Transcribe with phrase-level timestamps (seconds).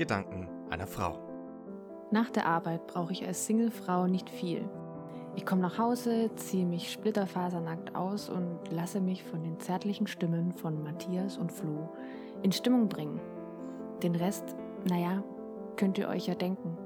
[0.00, 1.18] Gedanken einer Frau.
[2.10, 4.66] Nach der Arbeit brauche ich als Singlefrau nicht viel.
[5.36, 10.54] Ich komme nach Hause, ziehe mich splitterfasernackt aus und lasse mich von den zärtlichen Stimmen
[10.54, 11.90] von Matthias und Flo
[12.42, 13.20] in Stimmung bringen.
[14.02, 14.56] Den Rest,
[14.88, 15.22] naja,
[15.76, 16.78] könnt ihr euch ja denken.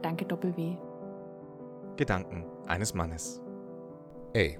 [0.00, 0.78] Danke Doppel-W.
[1.98, 3.42] Gedanken eines Mannes.
[4.32, 4.58] Ey,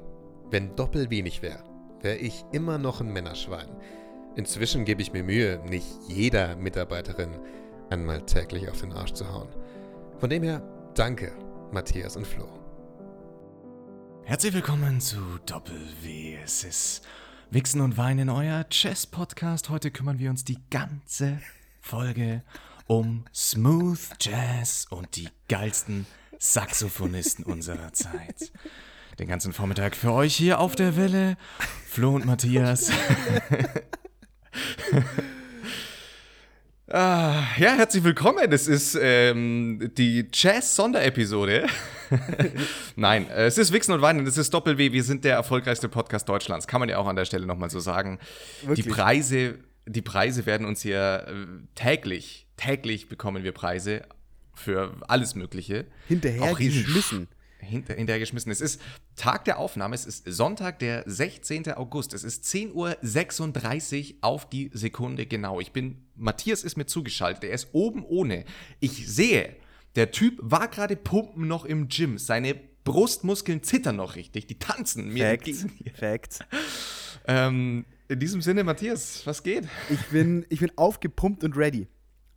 [0.50, 1.64] wenn Doppel wenig wäre,
[2.02, 3.70] wäre ich immer noch ein Männerschwein.
[4.36, 7.30] Inzwischen gebe ich mir Mühe, nicht jeder Mitarbeiterin
[7.94, 9.48] einmal täglich auf den Arsch zu hauen.
[10.18, 10.60] Von dem her,
[10.96, 11.30] danke,
[11.70, 12.48] Matthias und Flo.
[14.24, 16.36] Herzlich willkommen zu Doppel-W.
[16.42, 17.06] Es ist
[17.52, 19.70] Wichsen und Weinen, euer Jazz-Podcast.
[19.70, 21.40] Heute kümmern wir uns die ganze
[21.80, 22.42] Folge
[22.88, 26.08] um Smooth Jazz und die geilsten
[26.40, 28.50] Saxophonisten unserer Zeit.
[29.20, 31.36] Den ganzen Vormittag für euch hier auf der Welle.
[31.86, 32.90] Flo und Matthias.
[36.86, 38.52] Ah, ja, herzlich willkommen.
[38.52, 41.66] Es ist ähm, die Jazz-Sonderepisode.
[42.96, 44.92] Nein, äh, es ist Wichsen und Weinen, es ist Doppel-W.
[44.92, 46.66] Wir sind der erfolgreichste Podcast Deutschlands.
[46.66, 48.18] Kann man ja auch an der Stelle nochmal so sagen.
[48.60, 48.84] Wirklich?
[48.84, 54.02] Die Preise, die Preise werden uns hier äh, täglich, täglich bekommen wir Preise
[54.52, 55.86] für alles Mögliche.
[56.06, 57.28] Hinterher Auch geschmissen.
[57.58, 58.50] Hinter, hinterhergeschmissen.
[58.52, 58.80] Es ist
[59.16, 61.72] Tag der Aufnahme, es ist Sonntag, der 16.
[61.72, 62.14] August.
[62.14, 65.60] Es ist 10.36 Uhr auf die Sekunde genau.
[65.60, 68.44] Ich bin, Matthias ist mir zugeschaltet, er ist oben ohne.
[68.80, 69.56] Ich sehe,
[69.96, 72.18] der Typ war gerade pumpen noch im Gym.
[72.18, 75.62] Seine Brustmuskeln zittern noch richtig, die tanzen mir Facts.
[75.62, 75.88] entgegen.
[77.26, 79.66] Ähm, in diesem Sinne, Matthias, was geht?
[79.88, 81.86] Ich bin, ich bin aufgepumpt und ready.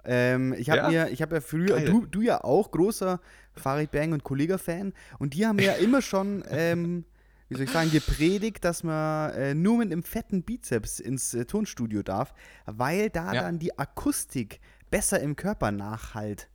[0.07, 0.87] Ähm, ich habe Ja?
[0.89, 3.19] mir, ich habe ja früher, du, du ja auch, großer
[3.53, 4.93] Farid Bang und Kollega-Fan.
[5.19, 7.03] Und die haben ja immer schon, ähm,
[7.49, 11.45] wie soll ich sagen, gepredigt, dass man äh, nur mit einem fetten Bizeps ins äh,
[11.45, 12.33] Tonstudio darf,
[12.65, 13.41] weil da Ja.
[13.41, 16.49] dann die Akustik besser im Körper nachhalt.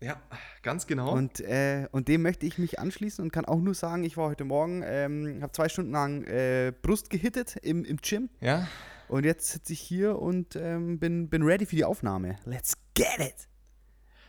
[0.00, 0.20] Ja,
[0.62, 1.12] ganz genau.
[1.12, 4.28] Und, äh, und dem möchte ich mich anschließen und kann auch nur sagen, ich war
[4.28, 8.28] heute Morgen, ähm, habe zwei Stunden lang äh, Brust gehittet im, im Gym.
[8.40, 8.68] ja,
[9.08, 12.38] Und jetzt sitze ich hier und ähm, bin, bin ready für die Aufnahme.
[12.44, 13.48] Let's get it!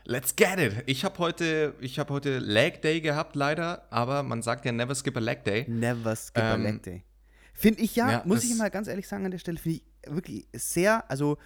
[0.06, 0.84] Let's get it.
[0.88, 4.96] Ich habe heute, ich habe heute Leg Day gehabt, leider, aber man sagt ja never
[4.96, 5.66] skip a Leg Day.
[5.68, 7.04] Never skip Ähm, a leg day.
[7.54, 10.12] Finde ich ja, ja, muss ich mal ganz ehrlich sagen, an der Stelle finde ich
[10.12, 11.38] wirklich sehr, also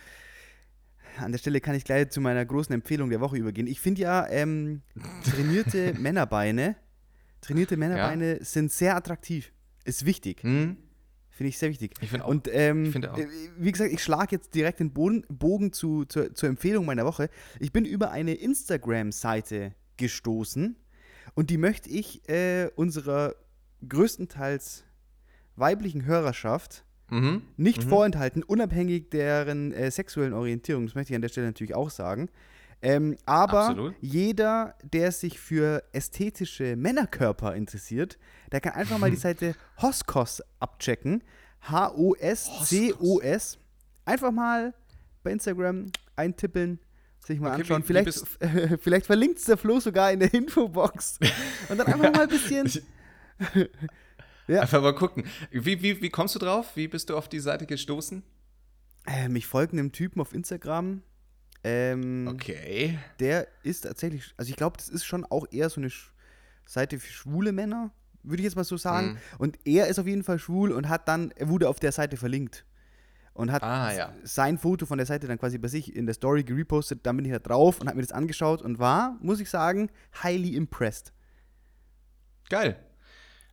[1.18, 3.68] an der Stelle kann ich gleich zu meiner großen Empfehlung der Woche übergehen.
[3.68, 4.82] Ich finde ja, ähm,
[5.26, 6.76] trainierte Männerbeine,
[7.42, 9.52] trainierte Männerbeine sind sehr attraktiv.
[9.86, 10.44] Ist wichtig.
[10.44, 10.78] Hm?
[11.36, 11.94] Finde ich sehr wichtig.
[12.02, 12.30] Ich finde auch.
[12.30, 13.18] Und ähm, Ich finde auch.
[13.18, 13.28] äh,
[13.58, 17.30] wie gesagt, ich schlage jetzt direkt den Boden, Bogen zu, zur, zur Empfehlung meiner Woche.
[17.60, 20.76] Ich bin über eine Instagram-Seite gestoßen
[21.34, 23.34] und die möchte ich äh, unserer
[23.88, 24.84] größtenteils
[25.56, 27.42] weiblichen Hörerschaft Mhm.
[27.58, 27.90] nicht Mhm.
[27.90, 30.86] vorenthalten, unabhängig deren äh, sexuellen Orientierung.
[30.88, 32.30] Das möchte ich an der Stelle natürlich auch sagen.
[32.86, 33.96] Ähm, aber Absolut.
[34.02, 38.20] jeder, der sich für ästhetische Männerkörper interessiert,
[38.52, 41.24] der kann einfach mal die Seite Hoskos abchecken.
[41.62, 43.58] H-O-S-C-O-S.
[44.06, 44.74] Einfach mal
[45.24, 46.80] bei Instagram eintippeln,
[47.26, 47.84] sich mal Okay, anschauen.
[47.84, 51.20] wie- wie vielleicht vielleicht verlinkt es der Flo sogar in der Infobox.
[51.70, 52.70] Und dann einfach mal ein bisschen.
[54.46, 54.60] Ja.
[54.64, 55.24] Einfach mal gucken.
[55.52, 56.76] Wie, wie, wie kommst du drauf?
[56.76, 58.24] Wie bist du auf die Seite gestoßen?
[59.08, 61.02] Äh, mich folgen einem Typen auf Instagram.
[61.64, 62.98] Ähm, Okay.
[63.20, 66.12] Der ist tatsächlich, also ich glaube, das ist schon auch eher so eine Sch
[66.66, 67.92] Seite für schwule Männer,
[68.24, 69.12] würde ich jetzt mal so sagen.
[69.12, 69.18] Mhm.
[69.38, 72.16] Und er ist auf jeden Fall schwul und hat dann, er wurde auf der Seite
[72.18, 72.66] verlinkt.
[73.34, 74.14] Und hat Ah, ja.
[74.24, 77.00] sein Foto von der Seite dann quasi bei sich in der Story gerepostet.
[77.04, 79.90] Dann bin ich da drauf und habe mir das angeschaut und war, muss ich sagen,
[80.24, 81.12] highly impressed.
[82.50, 82.78] Geil.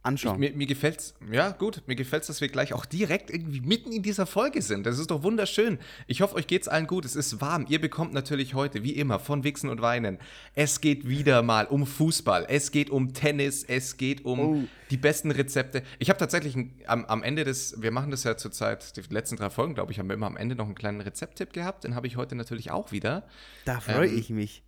[0.03, 0.41] Ich, Anschauen.
[0.41, 4.03] mir, mir gefällt's, ja gut, mir gefällt's, dass wir gleich auch direkt irgendwie mitten in
[4.03, 4.87] dieser Folge sind.
[4.87, 5.79] Das ist doch wunderschön.
[6.07, 7.05] Ich hoffe, euch geht's allen gut.
[7.05, 7.67] Es ist warm.
[7.69, 10.17] Ihr bekommt natürlich heute, wie immer, von Wichsen und Weinen.
[10.55, 12.47] Es geht wieder mal um Fußball.
[12.49, 13.63] Es geht um Tennis.
[13.63, 14.65] Es geht um Oh.
[14.91, 15.83] die besten Rezepte.
[15.99, 16.57] Ich habe tatsächlich
[16.87, 19.99] am, am Ende des, wir machen das ja zurzeit, die letzten drei Folgen, glaube ich,
[19.99, 21.85] haben wir immer am Ende noch einen kleinen Rezepttipp gehabt.
[21.85, 23.25] Den habe ich heute natürlich auch wieder.
[23.67, 24.63] da freue ähm, ich mich.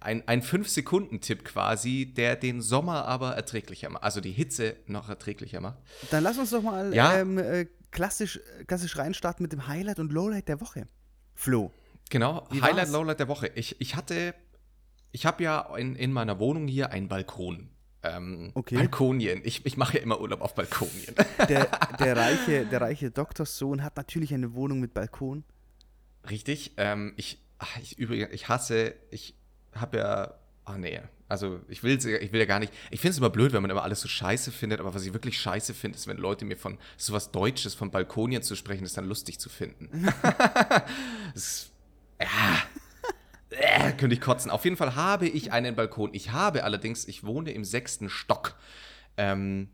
[0.00, 5.60] Ein, ein 5-Sekunden-Tipp quasi, der den Sommer aber erträglicher macht, also die Hitze noch erträglicher
[5.60, 5.76] macht.
[6.10, 7.18] Dann lass uns doch mal Ja.
[7.18, 10.86] ähm, äh, klassisch, klassisch reinstarten mit dem Highlight und Lowlight der Woche.
[11.34, 11.70] Flo.
[12.08, 12.90] Genau, Highlight, war's?
[12.92, 13.50] Lowlight der Woche.
[13.54, 14.34] Ich, ich hatte,
[15.12, 17.68] ich habe ja in, in meiner Wohnung hier einen Balkon.
[18.02, 18.76] Ähm, Okay.
[18.76, 19.42] Balkonien.
[19.44, 21.14] Ich, ich mache ja immer Urlaub auf Balkonien.
[21.48, 21.66] Der,
[21.98, 25.44] der, reiche, der reiche Doktorssohn hat natürlich eine Wohnung mit Balkon.
[26.30, 26.72] Richtig.
[26.78, 27.38] Ähm, ich,
[27.82, 29.34] ich übrigens, ich hasse, ich
[29.74, 30.34] habe ja,
[30.64, 33.52] ach nee, also ich will, ich will ja gar nicht, ich finde es immer blöd,
[33.52, 36.16] wenn man immer alles so scheiße findet, aber was ich wirklich scheiße finde, ist, wenn
[36.16, 39.90] Leute mir von sowas Deutsches, von Balkonien zu sprechen, das dann lustig zu finden.
[41.34, 41.72] das ist,
[42.20, 42.62] ja.
[43.50, 44.50] äh, könnte ich kotzen.
[44.50, 46.10] Auf jeden Fall habe ich einen Balkon.
[46.14, 48.56] Ich habe allerdings, ich wohne im sechsten Stock.
[49.16, 49.68] Ähm,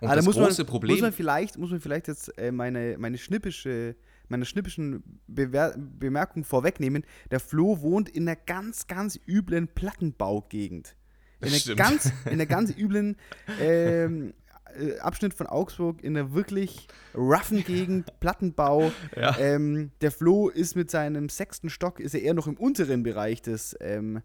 [0.00, 0.92] und Ah, da das muss große man, Problem.
[0.96, 3.96] Muss man vielleicht, muss man vielleicht jetzt äh, meine, meine schnippische,
[4.30, 7.04] meine schnippischen Bewer Bemerkung vorwegnehmen.
[7.30, 10.96] Der Flo wohnt in einer ganz, ganz üblen Plattenbaugegend.
[11.40, 11.78] In einer stimmt.
[11.78, 13.16] ganz, in einer ganz üblen
[13.60, 14.34] ähm,
[14.78, 18.92] äh, Abschnitt von Augsburg, in einer wirklich roughen Gegend, Plattenbau.
[19.16, 19.36] Ja.
[19.38, 23.42] Ähm, der Flo ist mit seinem sechsten Stock, ist er eher noch im unteren Bereich
[23.42, 24.22] des ähm,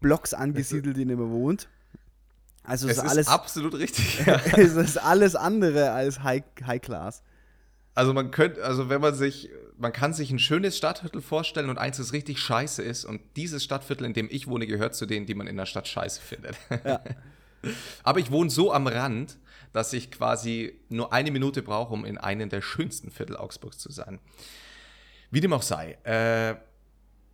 [0.00, 1.68] Blocks angesiedelt, in dem er wohnt.
[2.64, 4.24] Also es ist ist alles, absolut richtig.
[4.56, 7.22] es ist alles andere als High, High Class.
[7.94, 11.78] Also man könnte, also wenn man sich, man kann sich ein schönes Stadtviertel vorstellen und
[11.78, 15.26] eins, das richtig scheiße ist und dieses Stadtviertel, in dem ich wohne, gehört zu denen,
[15.26, 16.56] die man in der Stadt scheiße findet.
[16.84, 17.00] Ja.
[18.02, 19.38] Aber ich wohne so am Rand,
[19.72, 23.90] dass ich quasi nur eine Minute brauche, um in einem der schönsten Viertel Augsburgs zu
[23.90, 24.18] sein.
[25.30, 25.92] Wie dem auch sei.
[26.04, 26.56] Äh,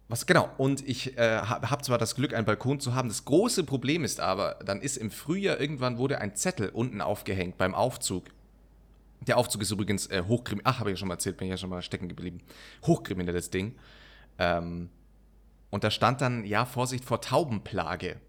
[0.09, 0.51] was genau?
[0.57, 3.09] Und ich äh, habe hab zwar das Glück, einen Balkon zu haben.
[3.09, 7.59] Das große Problem ist aber, dann ist im Frühjahr irgendwann wurde ein Zettel unten aufgehängt
[7.59, 8.25] beim Aufzug.
[9.29, 10.73] Der Aufzug ist übrigens äh, hochkriminell.
[10.73, 12.41] Ach, habe ich ja schon mal erzählt, bin ich ja schon mal stecken geblieben.
[12.87, 13.77] Hochkriminelles Ding.
[14.39, 14.91] Ähm,
[15.71, 18.21] und da stand dann, ja, Vorsicht vor Taubenplage.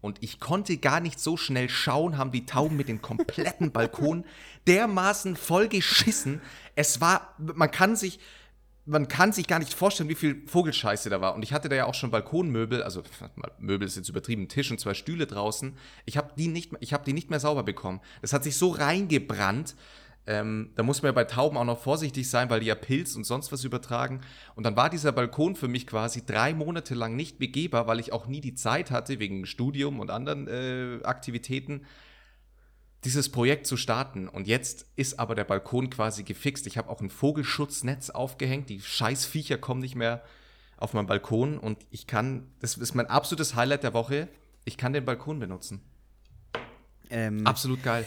[0.00, 4.24] Und ich konnte gar nicht so schnell schauen, haben die Tauben mit dem kompletten Balkon
[4.66, 6.40] dermaßen voll geschissen.
[6.74, 8.18] Es war, man kann sich,
[8.86, 11.34] man kann sich gar nicht vorstellen, wie viel Vogelscheiße da war.
[11.34, 13.02] Und ich hatte da ja auch schon Balkonmöbel, also
[13.58, 15.76] Möbel ist jetzt übertrieben, Tisch und zwei Stühle draußen.
[16.06, 18.00] Ich habe die nicht, ich habe die nicht mehr sauber bekommen.
[18.22, 19.74] Das hat sich so reingebrannt.
[20.30, 23.16] Ähm, da muss man ja bei Tauben auch noch vorsichtig sein, weil die ja Pilz
[23.16, 24.20] und sonst was übertragen.
[24.54, 28.12] Und dann war dieser Balkon für mich quasi drei Monate lang nicht begehbar, weil ich
[28.12, 31.84] auch nie die Zeit hatte, wegen Studium und anderen äh, Aktivitäten,
[33.02, 34.28] dieses Projekt zu starten.
[34.28, 36.68] Und jetzt ist aber der Balkon quasi gefixt.
[36.68, 38.68] Ich habe auch ein Vogelschutznetz aufgehängt.
[38.68, 40.22] Die scheiß Viecher kommen nicht mehr
[40.76, 41.58] auf meinen Balkon.
[41.58, 44.28] Und ich kann, das ist mein absolutes Highlight der Woche,
[44.64, 45.82] ich kann den Balkon benutzen.
[47.10, 48.06] Ähm, Absolut geil.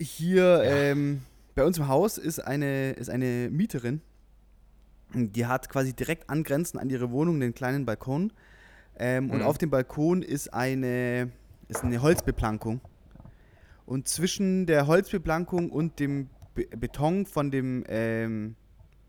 [0.00, 1.22] Hier ähm,
[1.54, 4.00] bei uns im Haus ist eine, ist eine Mieterin.
[5.14, 8.32] Die hat quasi direkt angrenzend an ihre Wohnung den kleinen Balkon.
[8.98, 9.44] Ähm, Und Mhm.
[9.44, 11.30] auf dem Balkon ist eine,
[11.68, 12.80] ist eine Holzbeplankung.
[13.86, 18.56] Und zwischen der Holzbeplankung und dem Be Beton von dem, ähm,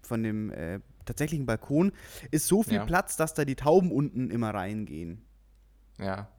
[0.03, 1.91] von dem äh, tatsächlichen Balkon
[2.31, 2.85] ist so viel Ja.
[2.85, 5.21] Platz, dass da die Tauben unten immer reingehen.
[5.97, 6.29] Ja.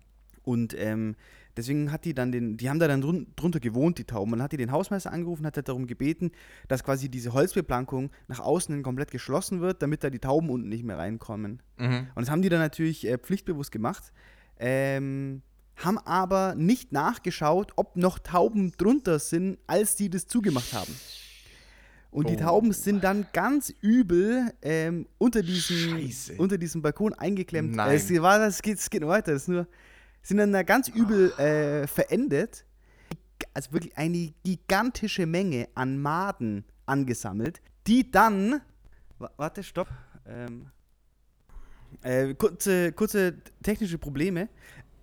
[0.43, 1.17] Und ähm,
[1.61, 4.33] deswegen hat die dann den, die haben da dann drun, drunter gewohnt, die Tauben.
[4.33, 6.33] Und dann hat die den Hausmeister angerufen, hat darum gebeten,
[6.69, 10.69] dass quasi diese Holzbeplankung nach außen hin komplett geschlossen wird, damit da die Tauben unten
[10.69, 11.63] nicht mehr reinkommen.
[11.79, 12.09] Mhm.
[12.15, 14.13] Und das haben die dann natürlich äh, pflichtbewusst gemacht.
[14.59, 15.43] Ähm,
[15.77, 20.95] haben aber nicht nachgeschaut, ob noch Tauben drunter sind, als die das zugemacht haben.
[22.11, 22.41] Und die Oh.
[22.41, 26.35] Tauben sind dann ganz übel ähm, unter, diesem, Scheiße.
[26.39, 27.77] unter diesem Balkon eingeklemmt.
[27.77, 27.95] Nein.
[27.95, 29.33] Es, war, das geht, es geht weiter.
[29.33, 29.67] Das ist nur,
[30.23, 32.65] sind dann da ganz übel äh, verendet.
[33.55, 38.61] Also wirklich eine gigantische Menge an Maden angesammelt, die dann.
[39.19, 39.89] Wa- Warte, stopp.
[40.27, 40.67] Ähm,
[42.03, 44.49] äh, kurze, kurze technische Probleme.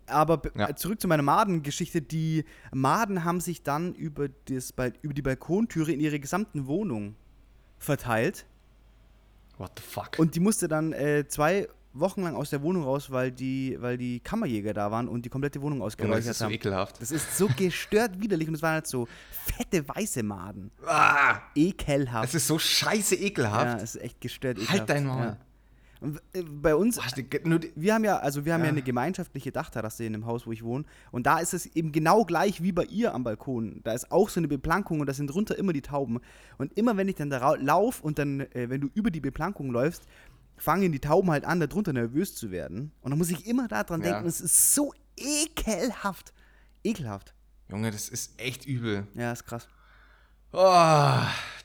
[0.06, 0.74] Aber Ja.
[0.75, 2.02] zurück zu meiner Madengeschichte.
[2.02, 7.16] Die Maden haben sich dann über, das, über die Balkontüre in ihre gesamten Wohnung
[7.80, 8.46] verteilt.
[9.58, 10.12] What the fuck?
[10.18, 13.98] Und die musste dann äh, zwei Wochen lang aus der Wohnung raus, weil die, weil
[13.98, 16.54] die Kammerjäger da waren und die komplette Wohnung das ausgeräuchert ist so haben.
[16.54, 17.02] ekelhaft.
[17.02, 20.72] Das ist so gestört widerlich und es waren halt so fette weiße Maden.
[20.86, 22.30] Ah, Ekelhaft.
[22.30, 23.82] es ist so scheiße ja, ekelhaft.
[23.82, 24.90] es ist echt gestört Halt ekelhaft.
[24.90, 25.22] dein Maul.
[25.24, 25.38] Ja.
[26.00, 27.00] Und, äh, bei uns,
[27.76, 28.66] wir haben ja, also wir haben ja.
[28.68, 28.72] Ja.
[28.72, 30.86] eine gemeinschaftliche Dachterrasse in dem Haus, wo ich wohne.
[31.12, 33.82] Und da ist es eben genau gleich wie bei ihr am Balkon.
[33.84, 36.20] Da ist auch so eine Beplankung und da sind drunter immer die Tauben.
[36.60, 39.72] Und immer wenn ich dann da laufe und dann, äh, wenn du über die Beplankung
[39.72, 40.04] läufst,
[40.57, 42.92] fangen die Tauben halt an, da drunter nervös zu werden.
[43.02, 44.14] Und dann muss ich immer daran Ja.
[44.14, 46.33] denken, es ist so ekelhaft.
[46.83, 47.33] Ekelhaft.
[47.69, 49.07] Junge, das ist echt übel.
[49.16, 49.68] Ja, ist krass.
[50.54, 51.19] Oh,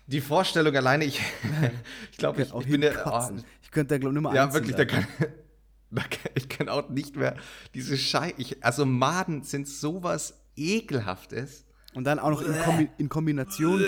[0.06, 1.20] die Vorstellung alleine, ich,
[2.12, 3.06] ich glaube, ich, Auch ich bin der.
[3.06, 3.30] Oh,
[3.62, 5.06] ich könnte da, glaube ich, nicht mehr ja, wirklich, da kann,
[5.90, 7.36] da kann, ich kann auch nicht mehr
[7.74, 8.34] diese Schei.
[8.36, 11.64] Ich, also Maden sind sowas ekelhaftes.
[11.94, 13.84] Und dann auch noch in, Kombi in Kombination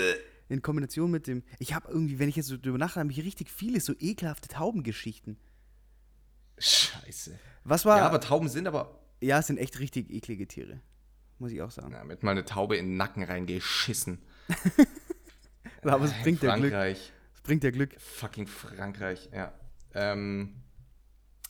[0.49, 1.43] in Kombination mit dem.
[1.59, 4.47] Ich habe irgendwie, wenn ich jetzt so drüber nachdenke, habe ich richtig viele so ekelhafte
[4.47, 5.37] Taubengeschichten.
[6.57, 7.37] Scheiße.
[7.63, 7.97] Was war.
[7.97, 8.99] Ja, aber Tauben sind aber.
[9.21, 10.79] ja, es sind echt richtig eklige Tiere.
[11.39, 11.91] Muss ich auch sagen.
[11.91, 14.19] Ja, mit mal eine Taube in den Nacken reingeschissen.
[15.91, 16.71] Aber es bringt ja Glück.
[16.71, 17.13] Frankreich.
[17.35, 17.99] Es bringt ja Glück.
[17.99, 19.53] Fucking Frankreich, ja.
[19.93, 20.55] Ähm,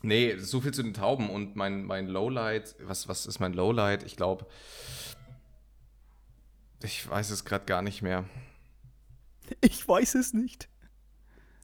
[0.01, 4.03] nee, so viel zu den Tauben und mein, mein Lowlight, was, was ist mein Lowlight?
[4.03, 4.45] Ich glaube,
[6.83, 8.25] ich weiß es gerade gar nicht mehr.
[9.65, 10.69] Ich weiß es nicht.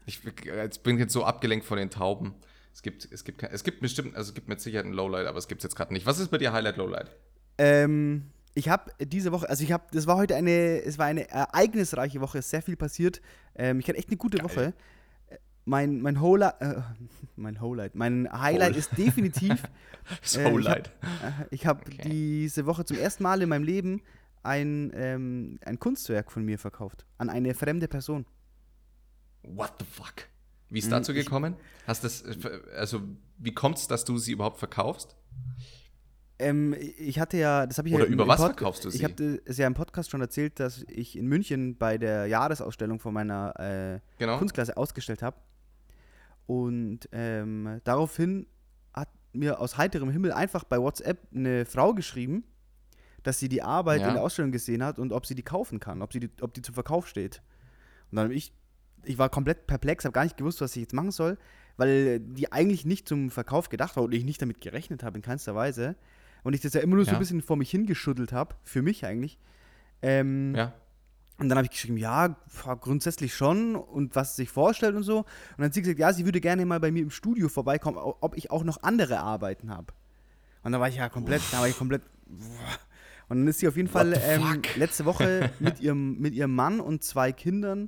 [0.06, 2.34] Ich jetzt bin ich jetzt so abgelenkt von den Tauben.
[2.74, 5.38] Es gibt, es gibt, es gibt bestimmt, also es gibt mit Sicherheit ein Lowlight, aber
[5.38, 6.06] es gibt es jetzt gerade nicht.
[6.06, 7.12] Was ist bei dir Highlight, Lowlight?
[7.58, 11.30] Ähm, ich habe diese Woche, also ich habe, das war heute eine, es war eine
[11.30, 13.22] ereignisreiche Woche, ist sehr viel passiert.
[13.56, 14.46] Ähm, ich hatte echt eine gute Geil.
[14.46, 14.74] Woche.
[15.66, 16.82] Mein, mein Highlight, äh,
[17.36, 19.62] mein Highlight, mein Highlight Hol- ist definitiv,
[20.22, 20.88] Das Äh, ich Lowlight.
[20.88, 22.02] äh, ich habe Okay.
[22.10, 24.02] diese Woche zum ersten Mal in meinem Leben
[24.44, 28.26] ein, ähm, ein Kunstwerk von mir verkauft an eine fremde Person.
[29.44, 30.28] What the fuck?
[30.70, 31.56] Wie ist Hm, dazu ich- gekommen?
[31.88, 32.36] Hast das, äh,
[32.76, 33.02] also
[33.38, 35.16] wie kommt es, dass du sie überhaupt verkaufst?
[36.40, 38.96] Ähm, ich hatte ja, das habe ich Oder ja über was Pod- verkaufst du Ich
[38.98, 39.04] sie?
[39.04, 43.14] habe es ja im Podcast schon erzählt, dass ich in München bei der Jahresausstellung von
[43.14, 44.38] meiner äh, Genau.
[44.40, 45.38] Kunstklasse ausgestellt habe.
[46.48, 48.48] Und ähm, daraufhin
[48.94, 52.44] hat mir aus heiterem Himmel einfach bei WhatsApp eine Frau geschrieben,
[53.24, 54.08] dass sie die Arbeit Ja.
[54.10, 56.54] in der Ausstellung gesehen hat und ob sie die kaufen kann, ob, sie die, ob
[56.54, 57.42] die zum Verkauf steht.
[58.12, 58.54] Und dann habe ich,
[59.04, 61.38] ich war komplett perplex, habe gar nicht gewusst, was ich jetzt machen soll,
[61.78, 65.22] weil die eigentlich nicht zum Verkauf gedacht war und ich nicht damit gerechnet habe, in
[65.22, 65.96] keinster Weise.
[66.44, 67.18] Und ich das ja immer nur so Ja.
[67.18, 69.38] ein bisschen vor mich hingeschuddelt habe, für mich eigentlich.
[70.02, 70.74] Ähm, Ja.
[71.38, 72.36] und dann habe ich geschrieben, ja,
[72.82, 75.20] grundsätzlich schon und was sie sich vorstellt und so.
[75.20, 75.26] Und
[75.58, 78.36] dann hat sie gesagt, ja, sie würde gerne mal bei mir im Studio vorbeikommen, ob
[78.36, 79.94] ich auch noch andere Arbeiten habe.
[80.64, 82.02] Und da war ich ja komplett, da war ich komplett.
[83.32, 86.82] Und dann ist sie auf jeden Fall ähm, letzte Woche mit ihrem, mit ihrem Mann
[86.82, 87.88] und zwei Kindern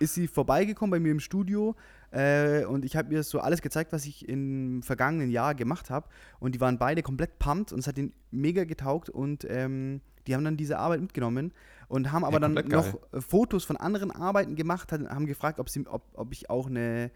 [0.00, 1.76] ist sie vorbeigekommen bei mir im Studio
[2.10, 6.08] äh, und ich habe ihr so alles gezeigt, was ich im vergangenen Jahr gemacht habe
[6.40, 10.34] und die waren beide komplett pumped und es hat ihnen mega getaugt und ähm, die
[10.34, 11.52] haben dann diese Arbeit mitgenommen
[11.86, 13.20] und haben aber Ja, dann noch geil.
[13.20, 17.12] Fotos von anderen Arbeiten gemacht, haben gefragt, ob, sie, ob, ob ich auch eine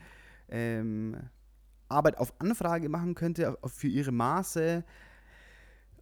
[0.48, 1.16] ähm,
[1.88, 4.84] Arbeit auf Anfrage machen könnte für ihre Maße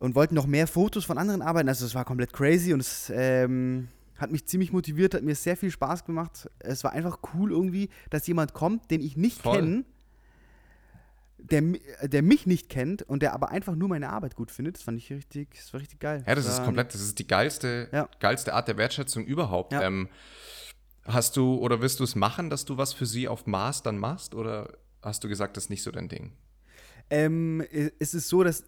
[0.02, 1.68] und wollten noch mehr Fotos von anderen Arbeiten.
[1.68, 3.86] Also es war komplett crazy und es ähm,
[4.18, 6.50] hat mich ziemlich motiviert, hat mir sehr viel Spaß gemacht.
[6.58, 9.84] Es war einfach cool irgendwie, dass jemand kommt, den ich nicht kenne,
[11.38, 11.62] der,
[12.02, 14.74] der mich nicht kennt und der aber einfach nur meine Arbeit gut findet.
[14.74, 16.24] Das fand ich richtig, das war richtig geil.
[16.26, 18.08] Ja, das ist komplett, das ist die geilste, Ja.
[18.18, 19.72] geilste Art der Wertschätzung überhaupt.
[19.72, 19.82] Ja.
[19.82, 20.08] Ähm,
[21.04, 23.98] hast du oder wirst du es machen, dass du was für sie auf Maß dann
[23.98, 24.34] machst?
[24.34, 26.32] Oder hast du gesagt, das ist nicht so dein Ding?
[27.08, 28.64] Ähm, äh, es ist so, dass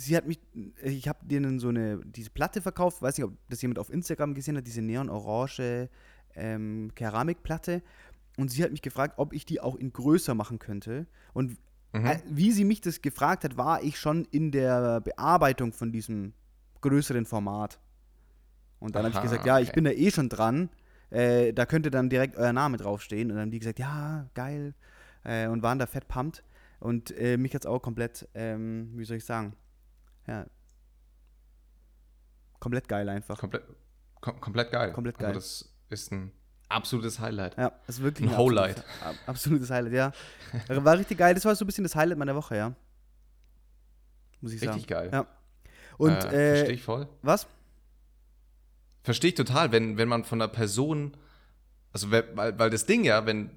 [0.00, 0.38] sie hat mich,
[0.82, 4.34] ich habe denen so eine, diese Platte verkauft, weiß nicht, ob das jemand auf Instagram
[4.34, 5.88] gesehen hat, diese neon-orange
[6.34, 7.82] ähm, Keramikplatte.
[8.36, 11.06] Und sie hat mich gefragt, ob ich die auch in größer machen könnte.
[11.34, 11.58] Und
[11.92, 12.06] Mhm.
[12.06, 16.34] äh, wie sie mich das gefragt hat, war ich schon in der Bearbeitung von diesem
[16.80, 17.80] größeren Format.
[18.78, 19.74] Und dann habe ich gesagt, ja, ich okay.
[19.74, 20.70] bin da eh schon dran.
[21.10, 23.30] Äh, da könnte dann direkt euer Name draufstehen.
[23.30, 24.74] Und dann haben die gesagt, ja, geil.
[25.24, 26.42] Äh, und waren da fett pumped.
[26.78, 29.54] Und äh, mich jetzt auch komplett, ähm, wie soll ich sagen,
[30.30, 30.46] ja,
[32.58, 33.38] komplett geil einfach.
[33.38, 33.64] Komplett,
[34.20, 34.92] kom komplett geil.
[34.92, 35.28] Komplett geil.
[35.34, 36.32] Also das ist ein
[36.68, 37.56] absolutes Highlight.
[37.56, 38.78] Ja, das ist wirklich Ein Highlight.
[38.78, 40.12] Absolutes, ab- absolutes Highlight, ja.
[40.84, 41.34] War richtig geil.
[41.34, 42.74] Das war so ein bisschen das Highlight meiner Woche, ja.
[44.40, 44.86] Muss ich Richtig sagen.
[44.86, 45.10] geil.
[45.12, 45.26] Ja.
[45.98, 47.08] Und, äh, äh, Verstehe ich voll.
[47.22, 47.46] was?
[49.02, 51.16] Verstehe ich total, wenn, wenn man von einer Person,
[51.92, 53.50] also we- weil, weil das Ding ja, wenn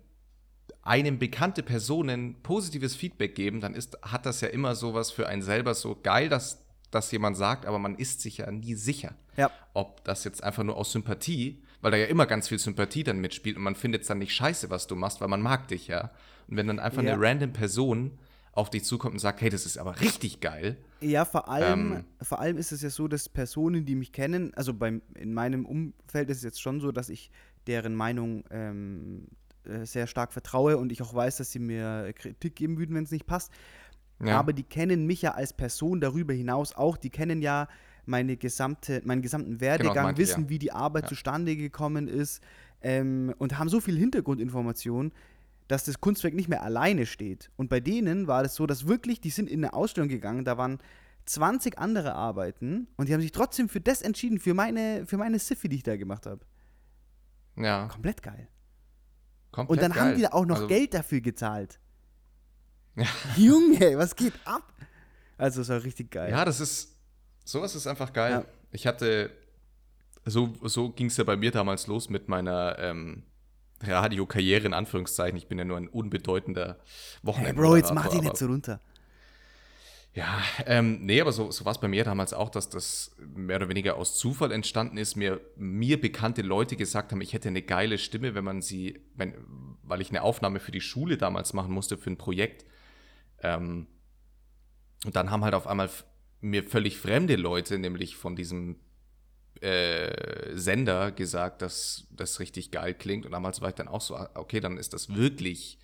[0.81, 5.41] einem bekannte Personen positives Feedback geben, dann ist, hat das ja immer sowas für einen
[5.41, 6.62] selber so geil, dass
[6.93, 9.49] das jemand sagt, aber man ist sich ja nie sicher, Ja.
[9.73, 13.19] ob das jetzt einfach nur aus Sympathie, weil da ja immer ganz viel Sympathie dann
[13.19, 15.87] mitspielt und man findet es dann nicht scheiße, was du machst, weil man mag dich
[15.87, 16.11] ja.
[16.47, 17.13] Und wenn dann einfach Ja.
[17.13, 18.11] eine random Person
[18.53, 22.05] auf dich zukommt und sagt, hey, das ist aber richtig geil, Ja, vor allem, Ähm.
[22.21, 25.65] vor allem ist es ja so, dass Personen, die mich kennen, also beim, in meinem
[25.65, 27.29] Umfeld ist es jetzt schon so, dass ich
[27.67, 29.27] deren Meinung ähm,
[29.65, 33.03] äh, sehr stark vertraue und ich auch weiß, dass sie mir Kritik geben würden, wenn
[33.05, 33.51] es nicht passt.
[34.25, 34.39] Ja.
[34.39, 36.97] Aber die kennen mich ja als Person darüber hinaus auch.
[36.97, 37.67] Die kennen ja
[38.05, 40.49] meine gesamte, meinen gesamten Werdegang, Genau, meinte wissen, ja.
[40.49, 41.09] wie die Arbeit Ja.
[41.09, 42.41] zustande gekommen ist
[42.81, 45.11] ähm, und haben so viel Hintergrundinformation,
[45.69, 47.49] dass das Kunstwerk nicht mehr alleine steht.
[47.55, 50.57] Und bei denen war das so, dass wirklich, die sind in eine Ausstellung gegangen, da
[50.57, 50.79] waren
[51.25, 55.39] 20 andere Arbeiten und die haben sich trotzdem für das entschieden, für meine, für meine
[55.39, 56.41] Siffi, die ich da gemacht habe.
[57.55, 58.47] ja, Komplett geil.
[59.51, 60.01] komplett Und dann geil.
[60.03, 61.79] haben die da auch noch Also- Geld dafür gezahlt.
[62.95, 63.05] Ja.
[63.37, 64.63] Junge, was geht ab?
[65.37, 66.31] Also, es war richtig geil.
[66.31, 66.95] Ja, das ist,
[67.43, 68.31] sowas ist einfach geil.
[68.31, 68.45] Ja.
[68.71, 69.31] Ich hatte,
[70.25, 73.23] so, so ging es ja bei mir damals los mit meiner ähm,
[73.81, 75.37] Radiokarriere in Anführungszeichen.
[75.37, 77.61] Ich bin ja nur ein unbedeutender hey, Wochenende.
[77.61, 78.79] Bro, jetzt mach die nicht so runter.
[80.15, 83.55] Ja, ähm, nee, aber so, so war es bei mir damals auch, dass das mehr
[83.55, 87.63] oder weniger aus Zufall entstanden ist, mir, mir bekannte Leute gesagt haben, ich hätte eine
[87.63, 89.33] geile Stimme, wenn man sie, wenn,
[89.81, 92.63] weil ich eine Aufnahme für die Schule damals machen musste, für ein Projekt.
[93.43, 93.87] Ähm,
[95.05, 95.89] und dann haben halt auf einmal
[96.41, 98.77] mir völlig fremde Leute, nämlich von diesem
[99.61, 103.25] äh, Sender, gesagt, dass das richtig geil klingt.
[103.25, 105.77] Und damals war ich dann auch so, ah, okay, dann ist das wirklich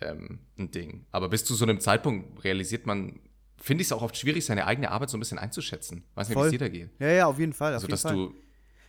[0.00, 1.06] ähm, ein Ding.
[1.12, 3.20] Aber bis zu so einem Zeitpunkt realisiert man,
[3.58, 6.04] finde ich es auch oft schwierig, seine eigene Arbeit so ein bisschen einzuschätzen.
[6.14, 6.90] Weiß nicht, wie es dir da geht.
[6.98, 7.72] Ja, ja, auf jeden Fall.
[7.72, 8.14] Auf Also, dass Fall.
[8.14, 8.34] du,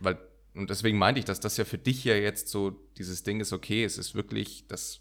[0.00, 0.18] weil,
[0.54, 3.52] und deswegen meinte ich, dass das ja für dich ja jetzt so dieses Ding ist,
[3.52, 5.00] okay, es ist wirklich, dass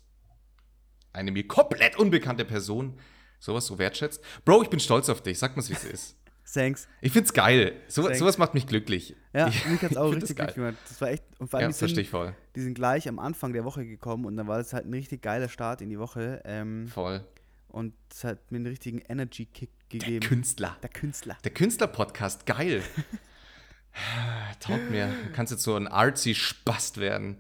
[1.18, 2.98] eine mir komplett unbekannte Person
[3.40, 4.24] sowas so wertschätzt.
[4.46, 6.16] Bro, ich bin stolz auf dich, sag mal, wie es ist.
[6.54, 6.88] Thanks.
[7.02, 7.74] Ich find's geil.
[7.90, 8.20] So, Thanks.
[8.20, 9.16] sowas macht mich glücklich.
[9.34, 10.76] Ja, ich, mich hat es auch richtig das glücklich gemacht.
[10.88, 12.34] Das war echt, und vor allem Ja, die, verstehe sind, ich voll.
[12.56, 15.22] die sind gleich am Anfang der Woche gekommen und dann war es halt ein richtig
[15.22, 16.42] geiler Start in die Woche.
[16.46, 17.22] Ähm, Voll.
[17.68, 20.26] und es hat mir einen richtigen Energy-Kick Der gegeben.
[20.26, 20.78] Künstler.
[20.82, 21.38] Der Künstler.
[21.44, 22.82] Der Künstler-Podcast, geil.
[24.60, 25.08] Taugt mir.
[25.08, 27.38] Du kannst jetzt so ein artsy Spast werden.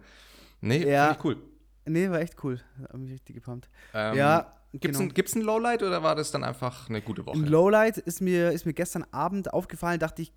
[0.61, 1.13] Nee, Ja.
[1.13, 1.43] finde ich cool.
[1.87, 2.59] Nee, war echt cool.
[2.81, 3.69] Hat mich richtig gepumpt.
[3.93, 5.11] Ähm, ja, Gibt's, genau.
[5.11, 7.37] ein, ein Lowlight oder war das dann einfach eine gute Woche?
[7.37, 10.31] Ein Lowlight ist mir, ist mir gestern Abend aufgefallen, dachte ich,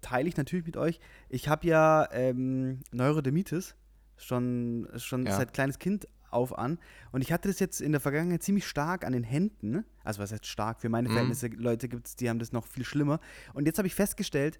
[0.00, 0.98] teile ich natürlich mit euch.
[1.28, 3.74] Ich habe ja ähm, Neurodermitis
[4.16, 5.36] schon, schon Ja.
[5.36, 6.78] seit kleines Kind auf an.
[7.12, 9.84] Und ich hatte das jetzt in der Vergangenheit ziemlich stark an den Händen.
[10.04, 10.80] Also was heißt stark?
[10.80, 11.12] Für meine Mhm.
[11.12, 13.20] Verhältnisse, Leute gibt es, die haben das noch viel schlimmer.
[13.54, 14.58] Und jetzt habe ich festgestellt,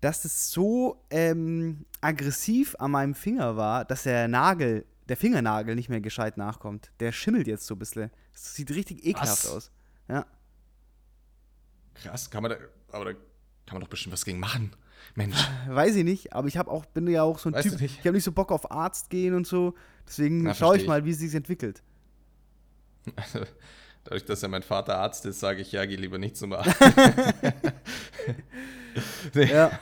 [0.00, 5.88] dass es so ähm, aggressiv an meinem Finger war, dass der Nagel, der Fingernagel nicht
[5.88, 6.92] mehr gescheit nachkommt.
[7.00, 8.12] Der schimmelt jetzt so ein bisschen.
[8.32, 9.50] Das sieht richtig ekelhaft Was?
[9.50, 9.72] aus.
[10.08, 10.24] Ja.
[11.94, 12.58] Krass, kann man da,
[12.92, 14.70] aber da kann man doch bestimmt was gegen machen.
[15.16, 15.36] Mensch,
[15.68, 17.98] Weiß ich nicht, aber ich habe auch, bin ja auch so ein Weißt Typ, ich
[17.98, 19.74] habe nicht so Bock auf Arzt gehen und so.
[20.06, 21.82] Deswegen schaue ich mal, wie es sich entwickelt.
[23.16, 23.44] also,
[24.04, 26.80] dadurch, dass ja mein Vater Arzt ist, sage ich, ja, geh lieber nicht zum Arzt.
[29.34, 29.52] nee.
[29.52, 29.76] Ja.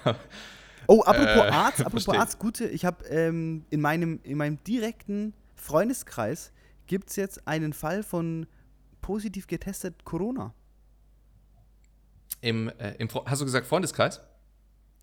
[0.88, 2.20] Oh, apropos Äh, Arzt, apropos versteh.
[2.20, 6.50] Arzt, gute, ich habe ähm, in, meinem, in meinem direkten Freundeskreis
[6.86, 8.46] gibt es jetzt einen Fall von
[9.02, 10.54] positiv getestet Corona.
[12.40, 14.20] Im, äh, im, hast du gesagt Freundeskreis?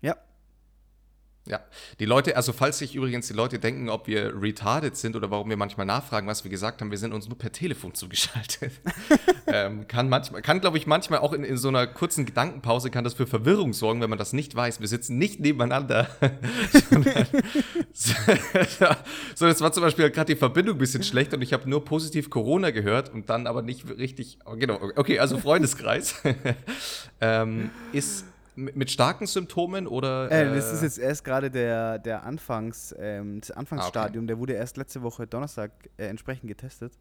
[0.00, 0.16] Ja.
[1.46, 1.60] Ja,
[2.00, 5.48] die Leute, also falls sich übrigens die Leute denken, ob wir retarded sind oder warum
[5.48, 8.72] wir manchmal nachfragen, was wir gesagt haben, wir sind uns nur per Telefon zugeschaltet.
[9.46, 13.04] ähm, kann manchmal, kann glaube ich manchmal auch in, in so einer kurzen Gedankenpause kann
[13.04, 14.80] das für Verwirrung sorgen, wenn man das nicht weiß.
[14.80, 16.08] Wir sitzen nicht nebeneinander.
[16.82, 17.26] sondern,
[19.34, 21.84] so, das war zum Beispiel gerade die Verbindung ein bisschen schlecht und ich habe nur
[21.84, 26.16] positiv Corona gehört und dann aber nicht richtig, oh, genau, okay, also Freundeskreis
[27.20, 28.24] ähm, ist
[28.56, 33.50] mit starken Symptomen oder Äh, das ist jetzt erst gerade der, der Anfangs, ähm, das
[33.50, 34.26] Anfangsstadium.
[34.26, 36.94] Der wurde erst letzte Woche Donnerstag äh, entsprechend getestet.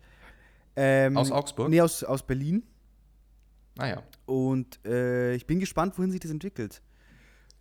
[0.75, 1.69] Ähm, Aus Augsburg?
[1.69, 2.63] Nee, aus, aus Berlin.
[3.77, 4.03] naja.
[4.25, 6.81] Und äh, ich bin gespannt, wohin sich das entwickelt.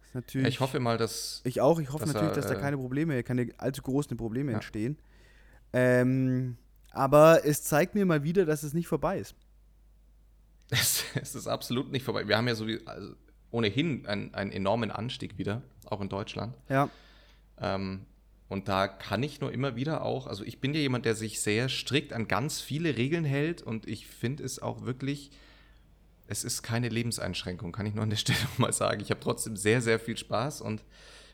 [0.02, 1.40] Das natürlich, Ja, ich hoffe mal, dass.
[1.44, 1.78] Ich auch.
[1.78, 4.56] Ich hoffe dass natürlich, er, dass da äh, keine Probleme, keine allzu großen Probleme Ja.
[4.58, 4.98] entstehen.
[5.72, 6.56] Ähm,
[6.90, 9.34] aber es zeigt mir mal wieder, dass es nicht vorbei ist.
[10.70, 12.26] Es, es ist absolut nicht vorbei.
[12.26, 13.14] Wir haben ja so wie, also
[13.54, 16.56] ohnehin einen, einen enormen Anstieg wieder, auch in Deutschland.
[16.68, 16.90] Ja.
[17.58, 18.04] Ähm,
[18.48, 21.40] und da kann ich nur immer wieder auch, also ich bin ja jemand, der sich
[21.40, 25.30] sehr strikt an ganz viele Regeln hält und ich finde es auch wirklich,
[26.26, 29.00] es ist keine Lebenseinschränkung, kann ich nur an der Stelle mal sagen.
[29.00, 30.84] Ich habe trotzdem sehr, sehr viel Spaß und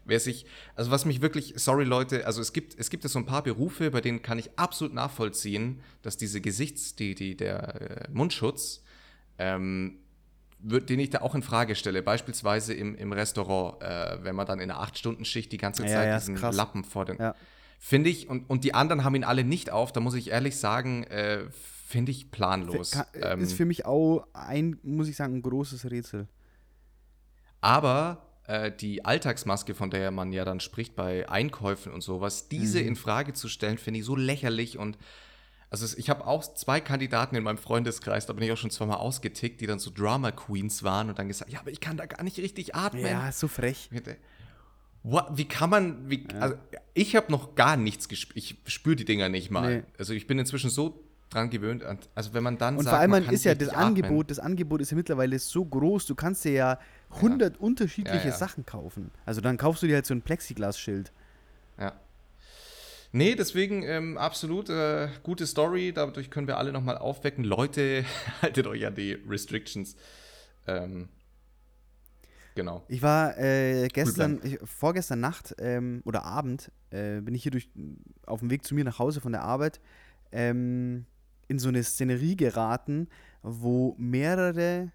[0.04, 0.44] wer sich,
[0.76, 3.42] also was mich wirklich, sorry Leute, also es gibt, es gibt ja so ein paar
[3.42, 8.82] Berufe, bei denen kann ich absolut nachvollziehen, dass diese Gesichts-, die, die, der äh, Mundschutz,
[9.38, 9.98] ähm,
[10.62, 14.60] den ich da auch in Frage stelle, beispielsweise im, im Restaurant, äh, wenn man dann
[14.60, 16.52] in einer 8-Stunden-Schicht die ganze Ja, Zeit ja, ist diesen.
[16.52, 17.18] Lappen vor den.
[17.18, 17.34] Ja.
[17.78, 20.58] Finde ich, und, und die anderen haben ihn alle nicht auf, da muss ich ehrlich
[20.58, 21.44] sagen, äh,
[21.86, 22.90] finde ich planlos.
[22.92, 26.28] Ka- Ähm, ist für mich auch ein, muss ich sagen, ein großes Rätsel.
[27.60, 32.80] aber äh, die Alltagsmaske, von der man ja dann spricht bei Einkäufen und sowas, diese
[32.80, 32.88] Mhm.
[32.88, 34.98] in Frage zu stellen, finde ich so lächerlich und
[35.70, 38.98] also ich habe auch zwei Kandidaten in meinem Freundeskreis, da bin ich auch schon zweimal
[38.98, 42.06] ausgetickt, die dann so Drama Queens waren und dann gesagt, ja, aber ich kann da
[42.06, 43.06] gar nicht richtig atmen.
[43.06, 43.88] Ja, so frech.
[45.04, 45.28] What?
[45.32, 46.56] Wie kann man, wie, also
[46.92, 49.76] ich habe noch gar nichts gespürt, ich spüre die Dinger nicht mal.
[49.76, 49.82] Nee.
[49.96, 51.84] Also ich bin inzwischen so dran gewöhnt,
[52.16, 53.84] also wenn man dann Und sagt, vor allem man ist ja das atmen.
[53.84, 56.78] Angebot, das Angebot ist ja mittlerweile so groß, du kannst dir ja
[57.10, 58.36] 100 unterschiedliche Ja, ja.
[58.36, 59.12] Sachen kaufen.
[59.24, 61.12] Also dann kaufst du dir halt so ein Plexiglasschild.
[63.12, 65.92] Nee, deswegen ähm, absolut äh, gute Story.
[65.92, 67.44] Dadurch können wir alle nochmal aufwecken.
[67.44, 68.04] Leute,
[68.42, 69.96] haltet euch an die Restrictions.
[70.68, 71.08] Ähm,
[72.54, 72.84] genau.
[72.88, 77.68] Ich war äh, gestern, ich, vorgestern Nacht ähm, oder Abend, äh, bin ich hier durch,
[78.26, 79.80] auf dem Weg zu mir nach Hause von der Arbeit
[80.30, 81.04] ähm,
[81.48, 83.08] in so eine Szenerie geraten,
[83.42, 84.92] wo mehrere,